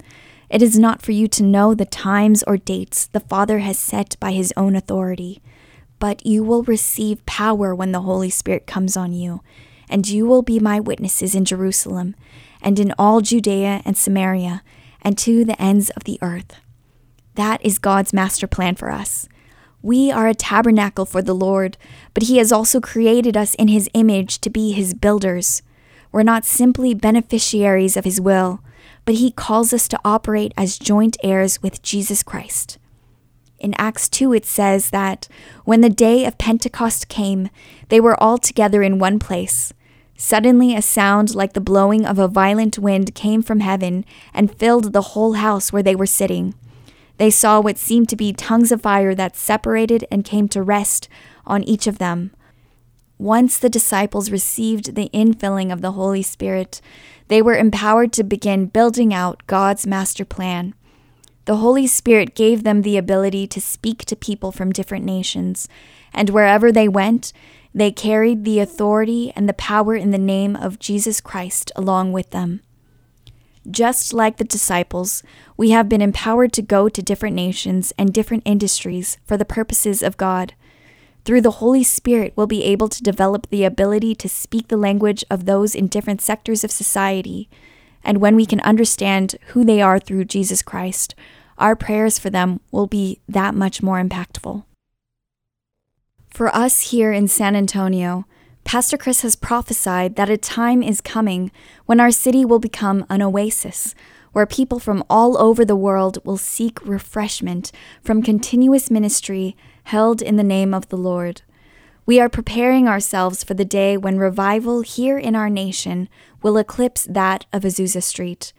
It 0.48 0.62
is 0.62 0.78
not 0.78 1.02
for 1.02 1.12
you 1.12 1.28
to 1.30 1.44
know 1.44 1.74
the 1.74 1.86
times 1.86 2.44
or 2.44 2.58
dates 2.58 3.08
the 3.08 3.20
Father 3.20 3.60
has 3.60 3.80
set 3.80 4.16
by 4.20 4.32
his 4.34 4.54
own 4.56 4.76
authority, 4.76 5.42
but 5.98 6.24
you 6.24 6.44
will 6.44 6.62
receive 6.64 7.26
power 7.26 7.74
when 7.74 7.92
the 7.92 8.02
Holy 8.02 8.30
Spirit 8.30 8.68
comes 8.68 8.96
on 8.96 9.12
you, 9.12 9.42
and 9.90 10.08
you 10.08 10.28
will 10.28 10.44
be 10.44 10.60
my 10.60 10.80
witnesses 10.80 11.34
in 11.34 11.46
Jerusalem, 11.46 12.16
and 12.62 12.80
in 12.80 12.94
all 13.00 13.22
Judea 13.22 13.82
and 13.86 13.98
Samaria, 13.98 14.62
and 15.02 15.18
to 15.18 15.44
the 15.44 15.60
ends 15.60 15.90
of 15.92 16.04
the 16.04 16.20
earth. 16.22 16.58
That 17.34 17.60
is 17.66 17.80
God's 17.80 18.14
master 18.14 18.46
plan 18.46 18.76
for 18.76 18.92
us. 18.92 19.28
We 19.82 20.12
are 20.12 20.28
a 20.28 20.34
tabernacle 20.34 21.06
for 21.06 21.22
the 21.22 21.36
Lord, 21.36 21.78
but 22.13 22.24
He 22.24 22.38
has 22.38 22.52
also 22.52 22.82
created 22.82 23.38
us 23.38 23.54
in 23.56 23.68
His 23.68 23.90
image 23.94 24.40
to 24.40 24.50
be 24.50 24.72
His 24.72 24.94
builders. 24.94 25.62
We're 26.12 26.24
not 26.24 26.46
simply 26.46 26.94
beneficiaries 26.94 27.96
of 27.96 28.04
His 28.04 28.20
will, 28.20 28.62
but 29.06 29.16
He 29.16 29.32
calls 29.32 29.74
us 29.74 29.88
to 29.90 30.00
operate 30.04 30.54
as 30.58 30.80
joint 30.80 31.16
heirs 31.24 31.62
with 31.62 31.82
Jesus 31.84 32.24
Christ. 32.24 32.78
In 33.60 33.74
Acts 33.78 34.08
2, 34.10 34.34
it 34.34 34.46
says 34.46 34.90
that 34.92 35.28
when 35.66 35.82
the 35.82 35.90
day 35.90 36.26
of 36.26 36.38
Pentecost 36.38 37.08
came, 37.08 37.50
they 37.90 38.00
were 38.00 38.22
all 38.22 38.38
together 38.38 38.84
in 38.84 39.00
one 39.00 39.20
place. 39.20 39.74
Suddenly, 40.16 40.76
a 40.76 40.82
sound 40.82 41.36
like 41.36 41.54
the 41.54 41.62
blowing 41.62 42.06
of 42.06 42.18
a 42.18 42.28
violent 42.28 42.80
wind 42.80 43.13
came 43.13 43.44
from 43.44 43.60
heaven 43.60 44.06
and 44.34 44.56
filled 44.56 44.94
the 44.94 45.13
whole 45.13 45.34
house 45.34 45.72
where 45.72 45.84
they 45.84 45.96
were 45.96 46.08
sitting. 46.08 46.56
They 47.18 47.30
saw 47.30 47.60
what 47.60 47.78
seemed 47.78 48.10
to 48.10 48.16
be 48.16 48.34
tongues 48.34 48.72
of 48.72 48.82
fire 48.82 49.16
that 49.16 49.36
separated 49.36 50.06
and 50.12 50.24
came 50.24 50.48
to 50.50 50.62
rest 50.62 51.10
on 51.46 51.64
each 51.64 51.88
of 51.88 51.98
them. 51.98 52.32
Once 53.18 53.58
the 53.58 53.70
disciples 53.70 54.30
received 54.30 54.94
the 54.94 55.10
infilling 55.14 55.74
of 55.74 55.82
the 55.82 55.94
Holy 55.94 56.22
Spirit, 56.22 56.80
they 57.30 57.42
were 57.42 57.56
empowered 57.56 58.14
to 58.14 58.24
begin 58.24 58.68
building 58.68 59.14
out 59.14 59.42
God's 59.48 59.88
master 59.88 60.24
plan. 60.24 60.76
The 61.46 61.58
Holy 61.58 61.88
Spirit 61.88 62.36
gave 62.36 62.64
them 62.64 62.82
the 62.82 62.98
ability 62.98 63.48
to 63.48 63.62
speak 63.62 64.06
to 64.06 64.16
people 64.16 64.52
from 64.52 64.72
different 64.72 65.06
nations, 65.06 65.68
and 66.14 66.30
wherever 66.30 66.72
they 66.72 66.88
went, 66.88 67.34
they 67.74 67.92
carried 67.92 68.44
the 68.44 68.60
authority 68.60 69.32
and 69.36 69.48
the 69.48 69.54
power 69.54 69.96
in 69.96 70.12
the 70.12 70.18
name 70.18 70.56
of 70.56 70.80
Jesus 70.80 71.22
Christ 71.22 71.72
along 71.76 72.12
with 72.12 72.30
them. 72.30 72.62
Just 73.70 74.14
like 74.14 74.38
the 74.38 74.44
disciples, 74.44 75.24
we 75.58 75.72
have 75.72 75.90
been 75.90 76.02
empowered 76.02 76.54
to 76.54 76.62
go 76.62 76.88
to 76.88 77.02
different 77.02 77.36
nations 77.36 77.92
and 77.98 78.14
different 78.14 78.44
industries 78.46 79.18
for 79.26 79.36
the 79.36 79.46
purposes 79.46 80.02
of 80.02 80.16
God. 80.16 80.54
Through 81.26 81.42
the 81.42 81.60
Holy 81.60 81.84
Spirit, 81.84 82.32
we'll 82.36 82.48
be 82.48 82.64
able 82.64 82.88
to 82.88 83.04
develop 83.04 83.48
the 83.50 83.66
ability 83.66 84.16
to 84.16 84.30
speak 84.30 84.70
the 84.70 84.78
language 84.78 85.26
of 85.30 85.44
those 85.44 85.76
in 85.76 85.88
different 85.88 86.22
sectors 86.22 86.64
of 86.64 86.72
society. 86.72 87.50
And 88.04 88.20
when 88.20 88.38
we 88.38 88.46
can 88.46 88.62
understand 88.62 89.36
who 89.48 89.66
they 89.66 89.82
are 89.82 90.00
through 90.00 90.26
Jesus 90.26 90.62
Christ, 90.62 91.16
our 91.58 91.76
prayers 91.76 92.18
for 92.18 92.30
them 92.30 92.62
will 92.72 92.88
be 92.88 93.20
that 93.28 93.54
much 93.54 93.84
more 93.84 94.02
impactful. 94.02 94.64
For 96.30 96.56
us 96.56 96.92
here 96.92 97.12
in 97.12 97.28
San 97.28 97.56
Antonio, 97.56 98.26
Pastor 98.68 98.98
Chris 98.98 99.22
has 99.22 99.38
prophesied 99.38 100.18
that 100.18 100.30
a 100.30 100.36
time 100.36 100.84
is 100.84 101.00
coming 101.00 101.54
when 101.86 102.02
our 102.02 102.12
city 102.12 102.44
will 102.44 102.60
become 102.60 103.06
an 103.10 103.22
oasis, 103.22 103.96
where 104.34 104.46
people 104.46 104.78
from 104.78 105.06
all 105.10 105.38
over 105.38 105.64
the 105.64 105.74
world 105.74 106.18
will 106.26 106.36
seek 106.36 106.86
refreshment 106.86 107.72
from 108.04 108.22
continuous 108.22 108.92
ministry 108.92 109.56
held 109.86 110.22
in 110.22 110.36
the 110.36 110.44
name 110.44 110.74
of 110.74 110.90
the 110.90 110.98
Lord. 110.98 111.44
We 112.06 112.20
are 112.20 112.28
preparing 112.28 112.90
ourselves 112.90 113.42
for 113.42 113.54
the 113.54 113.64
day 113.64 113.96
when 113.96 114.18
revival 114.18 114.82
here 114.82 115.18
in 115.18 115.34
our 115.34 115.50
nation 115.50 116.10
will 116.42 116.58
eclipse 116.58 117.08
that 117.10 117.46
of 117.54 117.62
Azusa 117.62 118.04
Street. 118.04 118.52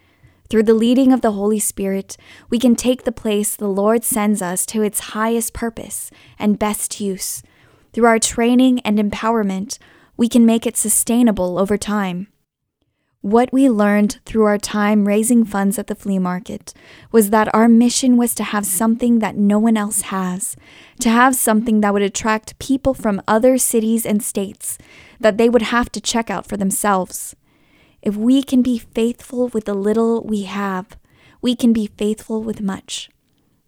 Through 0.49 0.63
the 0.63 0.73
leading 0.73 1.13
of 1.13 1.21
the 1.21 1.33
Holy 1.33 1.59
Spirit, 1.59 2.17
we 2.49 2.59
can 2.59 2.77
take 2.77 3.05
the 3.05 3.13
place 3.13 3.55
the 3.55 3.69
Lord 3.69 4.05
sends 4.05 4.41
us 4.41 4.65
to 4.67 4.81
its 4.81 5.11
highest 5.13 5.53
purpose 5.53 6.11
and 6.39 6.59
best 6.59 6.99
use. 6.99 7.43
Through 7.93 8.07
our 8.07 8.19
training 8.19 8.81
and 8.81 8.99
empowerment, 8.99 9.77
we 10.19 10.29
can 10.29 10.45
make 10.45 10.67
it 10.67 10.77
sustainable 10.77 11.59
over 11.59 11.79
time. 11.79 12.27
What 13.21 13.53
we 13.53 13.71
learned 13.71 14.19
through 14.27 14.45
our 14.45 14.59
time 14.59 15.07
raising 15.07 15.45
funds 15.45 15.79
at 15.79 15.87
the 15.87 15.95
flea 15.95 16.19
market 16.19 16.75
was 17.11 17.31
that 17.31 17.53
our 17.55 17.69
mission 17.69 18.17
was 18.17 18.35
to 18.35 18.45
have 18.45 18.67
something 18.67 19.21
that 19.21 19.37
no 19.37 19.59
one 19.59 19.77
else 19.77 20.03
has, 20.03 20.57
to 21.01 21.09
have 21.09 21.35
something 21.35 21.81
that 21.81 21.93
would 21.93 22.03
attract 22.03 22.59
people 22.59 22.95
from 22.95 23.23
other 23.27 23.59
cities 23.59 24.05
and 24.05 24.23
states 24.23 24.77
that 25.21 25.39
they 25.39 25.49
would 25.49 25.63
have 25.63 25.91
to 25.93 26.01
check 26.01 26.31
out 26.31 26.47
for 26.47 26.57
themselves. 26.57 27.35
If 28.03 28.17
we 28.17 28.43
can 28.43 28.63
be 28.63 28.79
faithful 28.79 29.49
with 29.49 29.65
the 29.67 29.75
little 29.75 30.25
we 30.25 30.43
have, 30.43 30.97
we 31.41 31.55
can 31.55 31.73
be 31.73 31.91
faithful 31.97 32.43
with 32.43 32.61
much. 32.61 33.09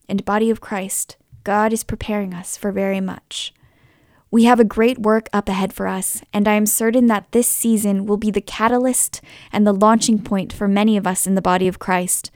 And, 0.08 0.24
body 0.24 0.50
of 0.50 0.60
Christ, 0.60 1.16
God 1.44 1.72
is 1.72 1.84
preparing 1.84 2.34
us 2.34 2.56
for 2.56 2.72
very 2.72 3.00
much. 3.00 3.52
We 4.32 4.44
have 4.44 4.60
a 4.60 4.64
great 4.64 4.98
work 5.00 5.28
up 5.32 5.48
ahead 5.48 5.72
for 5.72 5.88
us, 5.88 6.22
and 6.32 6.46
I 6.46 6.54
am 6.54 6.64
certain 6.64 7.06
that 7.06 7.32
this 7.32 7.48
season 7.48 8.06
will 8.06 8.16
be 8.16 8.30
the 8.30 8.40
catalyst 8.40 9.20
and 9.50 9.66
the 9.66 9.72
launching 9.72 10.22
point 10.22 10.52
for 10.52 10.68
many 10.68 10.96
of 10.96 11.04
us 11.04 11.26
in 11.26 11.34
the 11.34 11.42
body 11.42 11.66
of 11.66 11.80
Christ. 11.80 12.30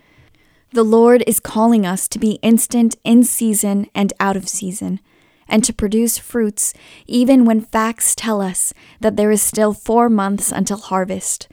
The 0.73 0.83
Lord 0.83 1.23
is 1.25 1.39
calling 1.39 1.87
us 1.87 2.09
to 2.09 2.19
be 2.19 2.41
instant 2.43 2.97
in 3.05 3.23
season 3.23 3.89
and 3.95 4.13
out 4.19 4.37
of 4.37 4.49
season, 4.49 4.99
and 5.47 5.63
to 5.63 5.73
produce 5.73 6.19
fruits 6.19 6.75
even 7.07 7.45
when 7.45 7.61
facts 7.61 8.17
tell 8.17 8.41
us 8.41 8.75
that 9.01 9.15
there 9.15 9.31
is 9.31 9.41
still 9.41 9.73
four 9.73 10.09
months 10.09 10.51
until 10.51 10.79
harvest. 10.79 11.47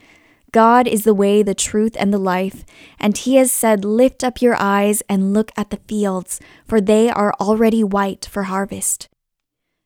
God 0.50 0.88
is 0.88 1.04
the 1.04 1.14
way, 1.14 1.44
the 1.44 1.54
truth, 1.54 1.96
and 1.96 2.12
the 2.12 2.18
life, 2.18 2.64
and 2.98 3.16
He 3.16 3.36
has 3.36 3.52
said, 3.52 3.84
Lift 3.84 4.24
up 4.24 4.42
your 4.42 4.56
eyes 4.58 5.04
and 5.08 5.32
look 5.32 5.52
at 5.56 5.70
the 5.70 5.80
fields, 5.86 6.40
for 6.66 6.80
they 6.80 7.08
are 7.08 7.32
already 7.40 7.84
white 7.84 8.26
for 8.26 8.44
harvest. 8.44 9.08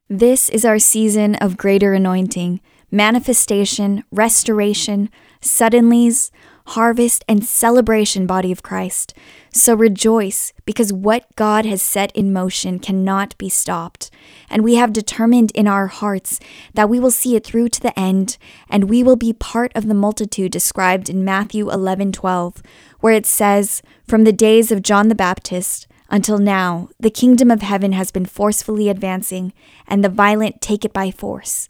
This 0.08 0.48
is 0.48 0.64
our 0.64 0.78
season 0.78 1.34
of 1.34 1.56
greater 1.56 1.92
anointing, 1.92 2.60
manifestation, 2.92 4.04
restoration, 4.12 5.10
suddenlies, 5.40 6.30
harvest, 6.68 7.24
and 7.28 7.44
celebration, 7.44 8.24
body 8.24 8.52
of 8.52 8.62
Christ. 8.62 9.14
So 9.52 9.74
rejoice, 9.74 10.52
because 10.64 10.92
what 10.92 11.26
God 11.34 11.66
has 11.66 11.82
set 11.82 12.14
in 12.14 12.32
motion 12.32 12.78
cannot 12.78 13.36
be 13.36 13.48
stopped. 13.48 14.12
And 14.48 14.62
we 14.62 14.76
have 14.76 14.92
determined 14.92 15.50
in 15.56 15.66
our 15.66 15.88
hearts 15.88 16.38
that 16.74 16.88
we 16.88 17.00
will 17.00 17.10
see 17.10 17.34
it 17.34 17.44
through 17.44 17.70
to 17.70 17.80
the 17.80 17.98
end, 17.98 18.38
and 18.70 18.88
we 18.88 19.02
will 19.02 19.16
be 19.16 19.32
part 19.32 19.72
of 19.74 19.88
the 19.88 19.94
multitude 19.94 20.52
described 20.52 21.10
in 21.10 21.24
Matthew 21.24 21.68
11 21.68 22.12
12, 22.12 22.62
where 23.00 23.12
it 23.12 23.26
says, 23.26 23.82
From 24.06 24.22
the 24.22 24.32
days 24.32 24.70
of 24.70 24.82
John 24.82 25.08
the 25.08 25.16
Baptist, 25.16 25.88
until 26.08 26.38
now, 26.38 26.88
the 27.00 27.10
kingdom 27.10 27.50
of 27.50 27.62
heaven 27.62 27.92
has 27.92 28.10
been 28.10 28.26
forcefully 28.26 28.88
advancing, 28.88 29.52
and 29.86 30.04
the 30.04 30.08
violent 30.08 30.60
take 30.60 30.84
it 30.84 30.92
by 30.92 31.10
force. 31.10 31.68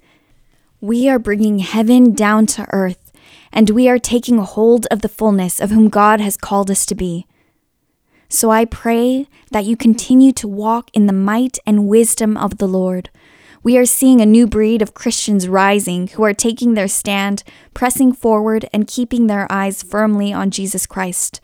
We 0.80 1.08
are 1.08 1.18
bringing 1.18 1.60
heaven 1.60 2.14
down 2.14 2.46
to 2.46 2.66
earth, 2.70 3.12
and 3.52 3.70
we 3.70 3.88
are 3.88 3.98
taking 3.98 4.38
hold 4.38 4.86
of 4.90 5.02
the 5.02 5.08
fullness 5.08 5.60
of 5.60 5.70
whom 5.70 5.88
God 5.88 6.20
has 6.20 6.36
called 6.36 6.70
us 6.70 6.84
to 6.86 6.94
be. 6.94 7.26
So 8.28 8.50
I 8.50 8.64
pray 8.64 9.28
that 9.50 9.64
you 9.64 9.76
continue 9.76 10.32
to 10.32 10.48
walk 10.48 10.90
in 10.92 11.06
the 11.06 11.12
might 11.12 11.58
and 11.64 11.88
wisdom 11.88 12.36
of 12.36 12.58
the 12.58 12.68
Lord. 12.68 13.08
We 13.62 13.78
are 13.78 13.86
seeing 13.86 14.20
a 14.20 14.26
new 14.26 14.46
breed 14.46 14.82
of 14.82 14.94
Christians 14.94 15.48
rising 15.48 16.08
who 16.08 16.24
are 16.24 16.34
taking 16.34 16.74
their 16.74 16.88
stand, 16.88 17.42
pressing 17.72 18.12
forward, 18.12 18.68
and 18.72 18.86
keeping 18.86 19.26
their 19.26 19.50
eyes 19.50 19.82
firmly 19.82 20.32
on 20.32 20.50
Jesus 20.50 20.86
Christ. 20.86 21.40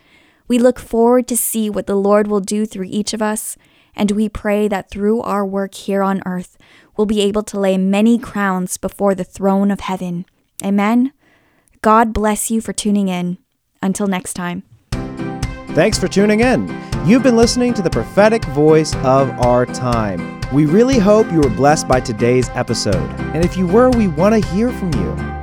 We 0.52 0.58
look 0.58 0.78
forward 0.78 1.28
to 1.28 1.36
see 1.38 1.70
what 1.70 1.86
the 1.86 1.94
Lord 1.94 2.26
will 2.26 2.40
do 2.40 2.66
through 2.66 2.88
each 2.90 3.14
of 3.14 3.22
us, 3.22 3.56
and 3.96 4.10
we 4.10 4.28
pray 4.28 4.68
that 4.68 4.90
through 4.90 5.22
our 5.22 5.46
work 5.46 5.72
here 5.74 6.02
on 6.02 6.20
earth, 6.26 6.58
we'll 6.94 7.06
be 7.06 7.22
able 7.22 7.42
to 7.44 7.58
lay 7.58 7.78
many 7.78 8.18
crowns 8.18 8.76
before 8.76 9.14
the 9.14 9.24
throne 9.24 9.70
of 9.70 9.80
heaven. 9.80 10.26
Amen. 10.62 11.14
God 11.80 12.12
bless 12.12 12.50
you 12.50 12.60
for 12.60 12.74
tuning 12.74 13.08
in. 13.08 13.38
Until 13.82 14.06
next 14.06 14.34
time. 14.34 14.62
Thanks 15.70 15.98
for 15.98 16.06
tuning 16.06 16.40
in. 16.40 16.68
You've 17.06 17.22
been 17.22 17.38
listening 17.38 17.72
to 17.72 17.80
the 17.80 17.88
prophetic 17.88 18.44
voice 18.44 18.94
of 18.96 19.30
our 19.40 19.64
time. 19.64 20.38
We 20.52 20.66
really 20.66 20.98
hope 20.98 21.32
you 21.32 21.40
were 21.40 21.48
blessed 21.48 21.88
by 21.88 22.00
today's 22.00 22.50
episode. 22.50 23.10
And 23.32 23.42
if 23.42 23.56
you 23.56 23.66
were, 23.66 23.88
we 23.88 24.08
want 24.08 24.34
to 24.34 24.50
hear 24.50 24.70
from 24.70 24.92
you. 24.92 25.41